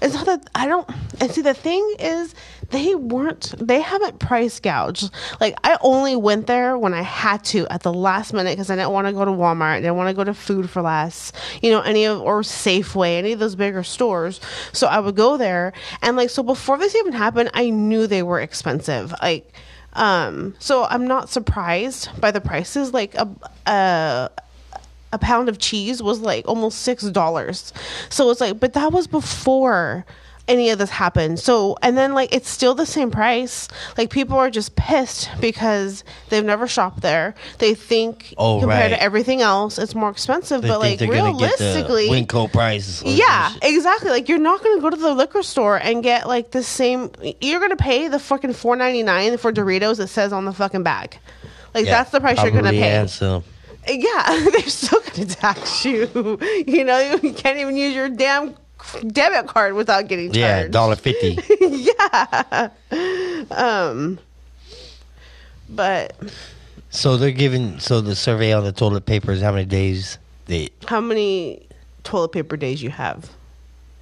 It's 0.00 0.14
not 0.14 0.26
that 0.26 0.48
I 0.54 0.66
don't. 0.66 0.88
And 1.20 1.28
see, 1.32 1.40
the 1.42 1.54
thing 1.54 1.84
is, 1.98 2.32
they 2.70 2.94
weren't. 2.94 3.54
They 3.58 3.80
haven't 3.80 4.18
price 4.18 4.60
gouged. 4.60 5.10
Like 5.40 5.56
I 5.64 5.78
only 5.80 6.16
went 6.16 6.46
there 6.46 6.76
when 6.76 6.92
I 6.92 7.02
had 7.02 7.42
to 7.46 7.66
at 7.70 7.82
the 7.82 7.92
last 7.92 8.32
minute 8.34 8.52
because 8.52 8.70
I 8.70 8.76
didn't 8.76 8.90
want 8.90 9.06
to 9.06 9.12
go 9.12 9.24
to 9.24 9.30
Walmart. 9.30 9.76
I 9.76 9.80
didn't 9.80 9.96
want 9.96 10.08
to 10.10 10.14
go 10.14 10.24
to 10.24 10.34
Food 10.34 10.68
for 10.68 10.82
Less. 10.82 11.32
You 11.62 11.70
know, 11.70 11.80
any 11.80 12.04
of 12.04 12.20
or 12.20 12.42
Safeway, 12.42 13.18
any 13.18 13.32
of 13.32 13.38
those 13.38 13.54
bigger 13.54 13.82
stores. 13.82 14.40
So 14.72 14.86
I 14.86 15.00
would 15.00 15.16
go 15.16 15.36
there, 15.36 15.72
and 16.02 16.16
like 16.16 16.30
so 16.30 16.42
before 16.42 16.76
this 16.78 16.94
even 16.94 17.12
happened, 17.12 17.50
I 17.54 17.70
knew 17.70 18.06
they 18.06 18.22
were 18.22 18.40
expensive. 18.40 19.14
Like, 19.22 19.50
um, 19.94 20.54
so 20.58 20.84
I'm 20.84 21.06
not 21.06 21.30
surprised 21.30 22.10
by 22.20 22.30
the 22.30 22.40
prices. 22.40 22.92
Like 22.92 23.14
a. 23.14 23.28
a 23.66 24.30
a 25.10 25.18
pound 25.18 25.48
of 25.48 25.58
cheese 25.58 26.02
was 26.02 26.20
like 26.20 26.46
almost 26.46 26.82
six 26.82 27.02
dollars. 27.04 27.72
So 28.10 28.28
it's 28.28 28.42
like, 28.42 28.60
but 28.60 28.74
that 28.74 28.92
was 28.92 29.06
before 29.06 30.04
any 30.48 30.70
of 30.70 30.78
this 30.78 30.90
happened. 30.90 31.38
So 31.38 31.76
and 31.82 31.96
then 31.96 32.14
like 32.14 32.34
it's 32.34 32.48
still 32.48 32.74
the 32.74 32.86
same 32.86 33.10
price. 33.10 33.68
Like 33.96 34.10
people 34.10 34.36
are 34.38 34.50
just 34.50 34.74
pissed 34.76 35.28
because 35.40 36.02
they've 36.30 36.44
never 36.44 36.66
shopped 36.66 37.00
there. 37.02 37.34
They 37.58 37.74
think 37.74 38.34
Oh, 38.38 38.60
compared 38.60 38.90
right. 38.92 38.96
to 38.96 39.02
everything 39.02 39.42
else, 39.42 39.78
it's 39.78 39.94
more 39.94 40.10
expensive. 40.10 40.62
They 40.62 40.68
but 40.68 40.80
like 40.80 40.98
they're 40.98 41.08
gonna 41.08 41.38
get 41.38 41.58
the 41.58 41.64
realistically, 41.64 42.08
Winco 42.08 42.50
price. 42.52 43.02
or 43.02 43.10
yeah, 43.10 43.52
exactly. 43.62 44.10
Like 44.10 44.28
you're 44.28 44.38
not 44.38 44.62
gonna 44.62 44.80
go 44.80 44.90
to 44.90 44.96
the 44.96 45.14
liquor 45.14 45.42
store 45.42 45.76
and 45.76 46.02
get 46.02 46.26
like 46.26 46.50
the 46.50 46.62
same. 46.62 47.10
You're 47.40 47.60
gonna 47.60 47.76
pay 47.76 48.08
the 48.08 48.18
fucking 48.18 48.54
four 48.54 48.74
ninety 48.76 49.02
nine 49.02 49.36
for 49.38 49.52
Doritos. 49.52 50.00
It 50.00 50.08
says 50.08 50.32
on 50.32 50.44
the 50.46 50.52
fucking 50.52 50.82
bag. 50.82 51.18
Like 51.74 51.84
Yeah, 51.84 51.92
that's 51.98 52.10
the 52.10 52.20
price 52.20 52.42
you're 52.42 52.50
gonna 52.50 52.70
pay. 52.70 52.96
and 52.96 53.10
some. 53.10 53.44
Yeah, 53.86 54.48
they're 54.52 54.60
still 54.62 55.00
gonna 55.00 55.26
tax 55.26 55.84
you. 55.84 56.38
You 56.66 56.84
know, 56.84 56.98
you 57.22 57.32
can't 57.32 57.58
even 57.58 57.76
use 57.76 57.94
your 57.94 58.08
damn 58.08 58.54
debit 59.06 59.46
card 59.46 59.74
without 59.74 60.08
getting 60.08 60.26
charged. 60.28 60.38
Yeah, 60.38 60.68
dollar 60.68 60.96
fifty. 60.96 61.38
yeah. 61.60 62.68
Um. 63.50 64.18
But 65.68 66.16
so 66.90 67.16
they're 67.16 67.30
giving. 67.30 67.78
So 67.80 68.00
the 68.00 68.14
survey 68.16 68.52
on 68.52 68.64
the 68.64 68.72
toilet 68.72 69.06
paper 69.06 69.32
is 69.32 69.40
how 69.42 69.52
many 69.52 69.64
days 69.66 70.18
they 70.46 70.70
how 70.86 71.00
many 71.00 71.66
toilet 72.04 72.28
paper 72.32 72.56
days 72.56 72.82
you 72.82 72.90
have, 72.90 73.30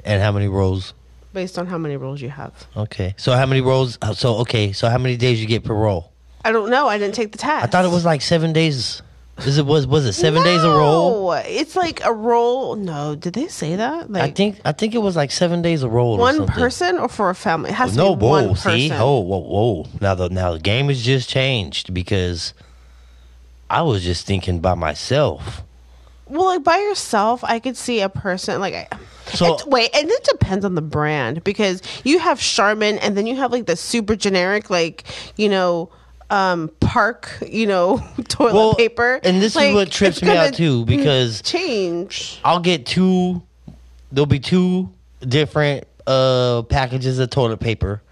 and 0.04 0.22
how 0.22 0.30
many 0.32 0.46
rolls. 0.48 0.94
based 1.32 1.58
on 1.58 1.66
how 1.66 1.78
many 1.78 1.96
rolls 1.96 2.20
you 2.22 2.30
have? 2.30 2.66
Okay, 2.76 3.14
so 3.16 3.32
how 3.32 3.46
many 3.46 3.60
rolls? 3.60 3.98
uh, 4.02 4.14
So 4.14 4.36
okay, 4.38 4.72
so 4.72 4.88
how 4.88 4.98
many 4.98 5.16
days 5.16 5.40
you 5.40 5.46
get 5.46 5.64
per 5.64 5.74
roll? 5.74 6.12
I 6.44 6.52
don't 6.52 6.70
know. 6.70 6.86
I 6.86 6.98
didn't 6.98 7.16
take 7.16 7.32
the 7.32 7.38
test. 7.38 7.64
I 7.64 7.66
thought 7.66 7.84
it 7.84 7.90
was 7.90 8.04
like 8.04 8.22
seven 8.22 8.52
days. 8.52 9.02
Is 9.40 9.58
it 9.58 9.66
was 9.66 9.86
was 9.86 10.06
it 10.06 10.14
seven 10.14 10.42
days 10.42 10.64
a 10.64 10.68
roll? 10.68 11.32
It's 11.32 11.76
like 11.76 12.02
a 12.04 12.12
roll. 12.12 12.74
No, 12.74 13.14
did 13.14 13.34
they 13.34 13.48
say 13.48 13.76
that? 13.76 14.10
Like 14.10 14.22
I 14.22 14.30
think 14.30 14.60
I 14.64 14.72
think 14.72 14.94
it 14.94 14.98
was 14.98 15.14
like 15.14 15.30
seven 15.30 15.60
days 15.60 15.82
a 15.82 15.88
roll. 15.90 16.14
or 16.14 16.18
one 16.20 16.46
person 16.46 16.96
or 16.98 17.08
for 17.08 17.28
a 17.28 17.34
family? 17.34 17.68
It 17.70 17.74
has 17.74 17.92
to 17.92 17.96
No, 17.98 18.16
be 18.16 18.24
one 18.24 18.44
whoa, 18.44 18.50
person. 18.54 18.72
see, 18.72 18.90
oh, 18.92 19.20
whoa, 19.20 19.38
whoa. 19.38 19.86
Now 20.00 20.14
the 20.14 20.30
now 20.30 20.52
the 20.54 20.58
game 20.58 20.88
has 20.88 21.02
just 21.02 21.28
changed 21.28 21.92
because 21.92 22.54
I 23.68 23.82
was 23.82 24.02
just 24.02 24.26
thinking 24.26 24.60
by 24.60 24.74
myself. 24.74 25.62
Well, 26.28 26.46
like 26.46 26.64
by 26.64 26.78
yourself, 26.78 27.44
I 27.44 27.58
could 27.58 27.76
see 27.76 28.00
a 28.00 28.08
person 28.08 28.60
like. 28.60 28.74
I, 28.74 28.88
So- 29.34 29.54
it's, 29.54 29.66
wait, 29.66 29.90
and 29.94 30.10
it 30.10 30.24
depends 30.24 30.64
on 30.64 30.76
the 30.76 30.82
brand 30.82 31.44
because 31.44 31.82
you 32.04 32.18
have 32.20 32.40
Charmin, 32.40 32.98
and 32.98 33.16
then 33.16 33.26
you 33.26 33.36
have 33.36 33.52
like 33.52 33.66
the 33.66 33.76
super 33.76 34.16
generic, 34.16 34.70
like 34.70 35.04
you 35.36 35.48
know, 35.48 35.90
um, 36.30 36.70
Park, 36.80 37.30
you 37.46 37.66
know, 37.66 37.98
toilet 38.28 38.54
Well, 38.54 38.74
paper. 38.74 39.20
and 39.22 39.40
this 39.40 39.56
is 39.56 39.74
what 39.74 39.90
trips 39.90 40.22
me 40.22 40.36
out 40.36 40.54
too 40.54 40.84
because 40.86 41.42
change. 41.42 42.40
I'll 42.44 42.60
get 42.60 42.86
two. 42.86 43.42
There'll 44.12 44.26
be 44.26 44.40
two 44.40 44.90
different 45.20 45.84
uh 46.06 46.62
packages 46.62 47.18
of 47.18 47.30
toilet 47.30 47.58
paper, 47.58 48.02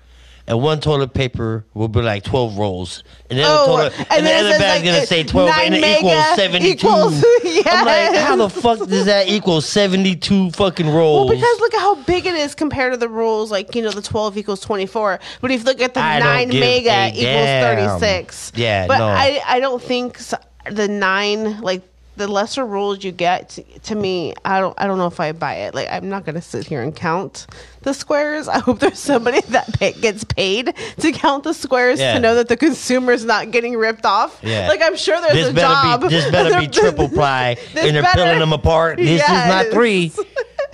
and 0.47 0.61
one 0.61 0.79
toilet 0.81 1.15
paper 1.15 1.65
will 1.75 1.89
be 1.89 2.03
like 2.03 2.23
twelve 2.25 2.59
rolls, 2.59 3.03
and 3.31 3.39
then 3.39 3.47
Oh, 3.49 3.67
the 3.67 3.73
toilet, 3.91 3.93
and 3.99 4.07
and, 4.11 4.27
the 4.27 4.33
other 4.35 4.59
bag's 4.59 4.85
like, 4.85 4.95
gonna 4.95 5.07
say 5.07 5.25
twelve, 5.25 5.49
and 5.51 5.75
it 5.75 5.85
equals 5.99 6.37
seventy 6.37 6.75
two. 6.75 6.87
equals- 6.89 7.25
I'm 7.67 7.87
like, 7.87 8.15
how 8.21 8.37
the 8.37 8.49
fuck 8.51 8.79
does 8.89 9.07
that 9.07 9.29
equal 9.29 9.61
seventy 9.61 10.15
two 10.17 10.51
fucking 10.51 10.89
rolls? 10.89 11.29
Well, 11.31 11.37
because 11.37 11.61
look 11.61 11.75
at 11.75 11.81
how 11.81 11.95
big 11.95 12.27
it 12.27 12.35
is 12.35 12.55
compared 12.55 12.93
to 12.93 12.99
the 12.99 13.09
rolls. 13.09 13.51
like 13.51 13.75
you 13.75 13.83
know, 13.83 13.91
the 13.91 14.03
twelve 14.03 14.37
equals 14.37 14.61
twenty 14.61 14.87
four. 14.87 15.19
But 15.41 15.51
if 15.51 15.61
you 15.61 15.65
look 15.67 15.81
at 15.81 15.95
the 15.95 16.01
I 16.01 16.19
nine 16.19 16.49
mega 16.49 17.09
equals 17.15 17.47
thirty 17.47 17.99
six. 18.01 18.53
Yeah, 18.55 18.87
but 18.87 18.99
no. 18.99 19.07
I 19.07 19.41
I 19.47 19.61
don't 19.61 19.83
think 19.83 20.19
s 20.19 20.35
the 20.71 20.89
nine 20.89 21.61
like 21.61 21.83
the 22.17 22.29
lesser 22.29 22.65
rules 22.65 23.03
you 23.03 23.11
get 23.13 23.49
to, 23.51 23.63
to 23.81 23.95
me. 23.95 24.35
I 24.45 24.61
don't 24.61 24.75
I 24.81 24.87
don't 24.87 24.99
know 24.99 25.07
if 25.07 25.19
I 25.21 25.33
buy 25.33 25.55
it. 25.55 25.75
Like 25.75 25.89
I'm 25.91 26.09
not 26.09 26.25
gonna 26.25 26.43
sit 26.43 26.67
here 26.67 26.83
and 26.83 26.95
count 26.95 27.47
the 27.83 27.93
squares. 27.93 28.47
I 28.57 28.59
hope 28.59 28.79
there's 28.79 28.99
somebody 28.99 29.41
that 29.49 29.73
pay, 29.75 29.93
gets 29.93 30.23
paid 30.25 30.75
to 31.01 31.13
count 31.13 31.45
the 31.45 31.53
squares 31.55 31.99
Yeah. 32.01 32.15
to 32.15 32.21
know 32.21 32.35
that 32.37 32.49
the 32.49 32.57
consumer's 32.57 33.25
not 33.25 33.51
getting 33.51 33.77
ripped 33.77 34.07
off. 34.07 34.39
Yeah. 34.43 34.69
like 34.69 34.81
I'm 34.83 34.97
sure 34.97 35.21
there's 35.21 35.35
this 35.35 35.51
a 35.51 35.55
better 35.55 35.67
job. 35.75 36.01
be 36.03 36.09
this 36.09 36.31
better 36.31 36.61
be 36.61 36.67
triple 36.81 37.09
ply, 37.09 37.57
and 37.77 37.95
they're 37.97 38.03
better- 38.03 38.23
peeling 38.23 38.39
them 38.39 38.53
apart. 38.53 38.99
This 38.99 39.21
is 39.23 39.29
not 39.29 39.67
three. 39.69 40.13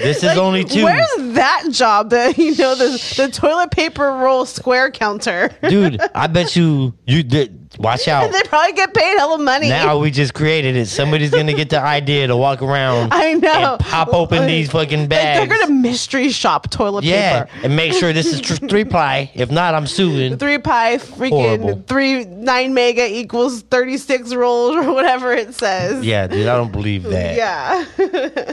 This 0.03 0.19
is 0.19 0.25
Like, 0.25 0.39
only 0.39 0.65
two. 0.65 0.85
Where's 0.85 1.09
that 1.35 1.65
job? 1.71 2.11
that 2.11 2.39
you 2.39 2.57
know 2.57 2.75
the 2.75 3.15
the 3.17 3.29
toilet 3.33 3.71
paper 3.71 4.05
roll 4.13 4.47
square 4.47 4.91
counter. 4.91 5.51
Dude, 5.69 6.01
I 6.15 6.27
bet 6.27 6.57
you 6.57 6.95
you 7.07 7.23
did. 7.23 7.57
Watch 7.79 8.09
out. 8.09 8.33
they 8.33 8.43
probably 8.43 8.73
get 8.73 8.93
paid 8.93 9.17
hella 9.17 9.39
money. 9.39 9.69
Now 9.69 9.97
we 9.99 10.11
just 10.11 10.35
created 10.35 10.75
it. 10.77 10.87
Somebody's 10.87 11.31
gonna 11.31 11.53
get 11.55 11.71
the 11.71 11.81
idea 11.81 12.27
to 12.27 12.37
walk 12.37 12.63
around. 12.63 13.11
I 13.15 13.35
know. 13.35 13.75
And 13.75 13.81
pop 13.81 14.13
open 14.13 14.47
these 14.47 14.71
fucking 14.73 15.03
Like, 15.03 15.09
bags. 15.09 15.39
they're 15.49 15.59
gonna 15.59 15.73
mystery 15.73 16.31
shop 16.31 16.69
toilet 16.71 17.05
yeah, 17.05 17.45
paper. 17.45 17.57
Yeah, 17.59 17.65
and 17.67 17.77
make 17.77 17.93
sure 17.93 18.13
this 18.13 18.27
is 18.27 18.41
tr- 18.41 18.55
three 18.67 18.85
ply. 18.85 19.31
If 19.35 19.51
not, 19.53 19.75
I'm 19.77 19.87
suing. 19.87 20.37
Three 20.37 20.59
pie, 20.59 20.97
freaking 20.99 21.31
Horrible. 21.31 21.85
three 21.87 22.25
nine 22.25 22.75
mega 22.75 23.07
equals 23.07 23.63
thirty 23.63 23.99
six 23.99 24.35
rolls 24.35 24.75
or 24.75 24.93
whatever 24.93 25.33
it 25.33 25.55
says. 25.55 26.05
Yeah, 26.05 26.27
dude, 26.27 26.49
I 26.49 26.57
don't 26.57 26.73
believe 26.73 27.05
that. 27.05 27.37
Yeah. 27.37 28.53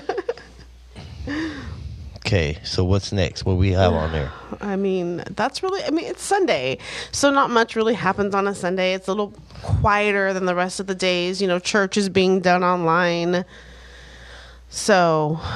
Okay, 2.18 2.58
so 2.64 2.84
what's 2.84 3.12
next? 3.14 3.46
What 3.46 3.56
we 3.58 3.72
have 3.72 3.94
on 3.94 4.12
there? 4.12 4.32
I 4.62 4.76
mean, 4.76 5.24
that's 5.32 5.64
really, 5.64 5.82
I 5.84 5.92
mean, 5.92 6.06
it's 6.06 6.22
Sunday. 6.24 6.78
So 7.12 7.32
not 7.32 7.50
much 7.50 7.76
really 7.76 7.94
happens 7.94 8.36
on 8.36 8.48
a 8.48 8.56
Sunday. 8.56 8.94
It's 8.94 9.08
a 9.08 9.12
little 9.12 9.34
quieter 9.64 10.34
than 10.34 10.46
the 10.46 10.56
rest 10.56 10.80
of 10.80 10.88
the 10.88 10.96
days. 10.96 11.42
You 11.42 11.48
know, 11.48 11.60
church 11.60 11.96
is 11.98 12.10
being 12.10 12.42
done 12.42 12.64
online. 12.64 13.46
So, 14.70 15.40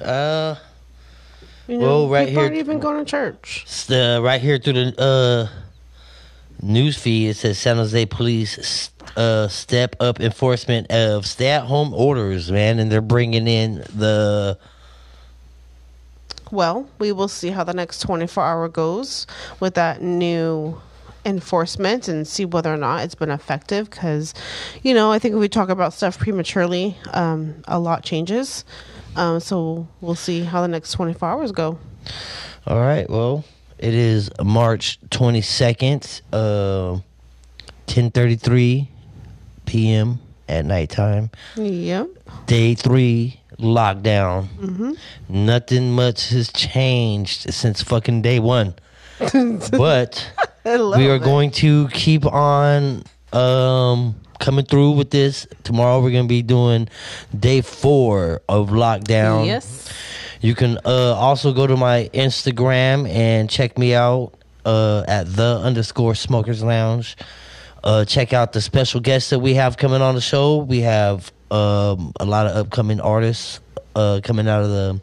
Uh, 0.00 0.54
you 1.66 1.76
know, 1.76 1.84
Well, 1.84 2.08
right 2.08 2.28
people 2.28 2.42
here- 2.42 2.50
aren't 2.50 2.56
even 2.58 2.78
going 2.78 3.04
to 3.04 3.10
church. 3.10 3.64
the, 3.88 4.20
right 4.22 4.40
here 4.40 4.58
through 4.58 4.74
the 4.74 4.94
uh 5.00 5.48
news 6.62 6.98
feed, 6.98 7.28
it 7.28 7.34
says 7.34 7.58
San 7.58 7.76
Jose 7.76 8.06
police 8.06 8.90
uh 9.16 9.48
step 9.48 9.96
up 10.00 10.20
enforcement 10.20 10.90
of 10.90 11.26
stay-at-home 11.26 11.94
orders, 11.94 12.52
man, 12.52 12.78
and 12.78 12.90
they're 12.92 13.00
bringing 13.00 13.46
in 13.46 13.76
the 13.94 14.58
Well, 16.50 16.88
we 16.98 17.12
will 17.12 17.28
see 17.28 17.50
how 17.50 17.64
the 17.64 17.74
next 17.74 18.00
24 18.00 18.44
hour 18.44 18.68
goes 18.68 19.26
with 19.60 19.74
that 19.74 20.02
new 20.02 20.80
enforcement 21.24 22.08
and 22.08 22.26
see 22.26 22.44
whether 22.44 22.72
or 22.72 22.76
not 22.76 23.02
it's 23.04 23.14
been 23.14 23.30
effective 23.30 23.90
because 23.90 24.32
you 24.82 24.94
know 24.94 25.10
i 25.12 25.18
think 25.18 25.34
if 25.34 25.40
we 25.40 25.48
talk 25.48 25.68
about 25.68 25.92
stuff 25.92 26.16
prematurely 26.16 26.96
um, 27.12 27.56
a 27.66 27.78
lot 27.78 28.02
changes 28.02 28.64
um, 29.16 29.40
so 29.40 29.86
we'll 30.00 30.14
see 30.14 30.40
how 30.42 30.62
the 30.62 30.68
next 30.68 30.92
24 30.92 31.28
hours 31.28 31.52
go 31.52 31.76
All 32.66 32.78
right. 32.80 33.08
Well, 33.08 33.44
it 33.78 33.94
is 33.94 34.30
March 34.42 34.98
twenty 35.10 35.40
second, 35.40 36.20
uh, 36.32 36.98
ten 37.86 38.10
thirty 38.10 38.36
three 38.36 38.88
p.m. 39.66 40.18
at 40.48 40.64
nighttime. 40.64 41.30
yep 41.56 42.08
Day 42.46 42.74
three 42.74 43.40
lockdown. 43.58 44.96
Nothing 45.28 45.92
much 45.92 46.28
has 46.30 46.50
changed 46.52 47.52
since 47.52 47.82
fucking 47.82 48.22
day 48.22 48.38
one. 48.38 48.74
but 49.72 50.32
we 50.64 51.08
are 51.08 51.18
going 51.18 51.50
to 51.50 51.88
keep 51.88 52.24
on 52.24 53.02
um 53.32 54.14
coming 54.38 54.64
through 54.64 54.92
with 54.92 55.10
this. 55.10 55.46
Tomorrow 55.64 56.00
we're 56.00 56.12
gonna 56.12 56.28
be 56.28 56.42
doing 56.42 56.88
day 57.38 57.60
four 57.60 58.40
of 58.48 58.70
lockdown. 58.70 59.46
yes 59.46 59.92
You 60.40 60.54
can 60.54 60.78
uh, 60.84 61.14
also 61.14 61.52
go 61.52 61.66
to 61.66 61.76
my 61.76 62.10
Instagram 62.14 63.08
and 63.08 63.50
check 63.50 63.76
me 63.76 63.94
out 63.94 64.32
uh, 64.64 65.04
at 65.08 65.24
the 65.26 65.60
underscore 65.62 66.14
smokers 66.14 66.62
lounge. 66.62 67.16
Uh, 67.82 68.04
check 68.04 68.32
out 68.32 68.52
the 68.52 68.60
special 68.60 69.00
guests 69.00 69.30
that 69.30 69.38
we 69.38 69.54
have 69.54 69.76
coming 69.76 70.02
on 70.02 70.14
the 70.14 70.20
show. 70.20 70.58
We 70.58 70.80
have 70.80 71.32
um, 71.50 72.12
a 72.20 72.24
lot 72.24 72.46
of 72.46 72.56
upcoming 72.56 73.00
artists 73.00 73.60
uh, 73.94 74.20
coming 74.22 74.48
out 74.48 74.62
of 74.62 74.70
the 74.70 75.00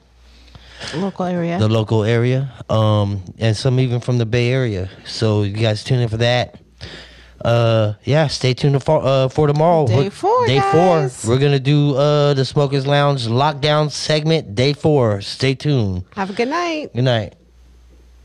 local 0.96 1.26
area 1.26 1.58
the 1.58 1.70
local 1.70 2.04
area, 2.04 2.54
um, 2.70 3.24
and 3.40 3.56
some 3.56 3.80
even 3.80 4.00
from 4.02 4.18
the 4.18 4.26
Bay 4.26 4.50
Area. 4.50 4.90
So 5.06 5.44
you 5.44 5.54
guys 5.54 5.84
tune 5.84 6.00
in 6.00 6.10
for 6.10 6.18
that. 6.18 6.60
Uh, 7.46 7.94
yeah, 8.04 8.28
stay 8.28 8.54
tuned 8.54 8.82
for 8.84 9.02
uh 9.04 9.28
for 9.30 9.46
tomorrow. 9.48 9.86
Day 9.88 9.98
We're- 9.98 10.10
four, 10.10 10.48
Day 10.48 10.58
guys. 10.60 11.14
four. 11.22 11.30
We're 11.32 11.40
gonna 11.40 11.60
do 11.60 11.96
uh 11.96 12.34
the 12.34 12.44
Smokers 12.46 12.86
Lounge 12.88 13.28
lockdown 13.28 13.92
segment. 13.92 14.56
Day 14.56 14.74
four. 14.74 15.22
Stay 15.22 15.54
tuned. 15.56 16.04
Have 16.16 16.30
a 16.32 16.34
good 16.34 16.50
night. 16.50 16.94
Good 16.94 17.04
night. 17.06 17.36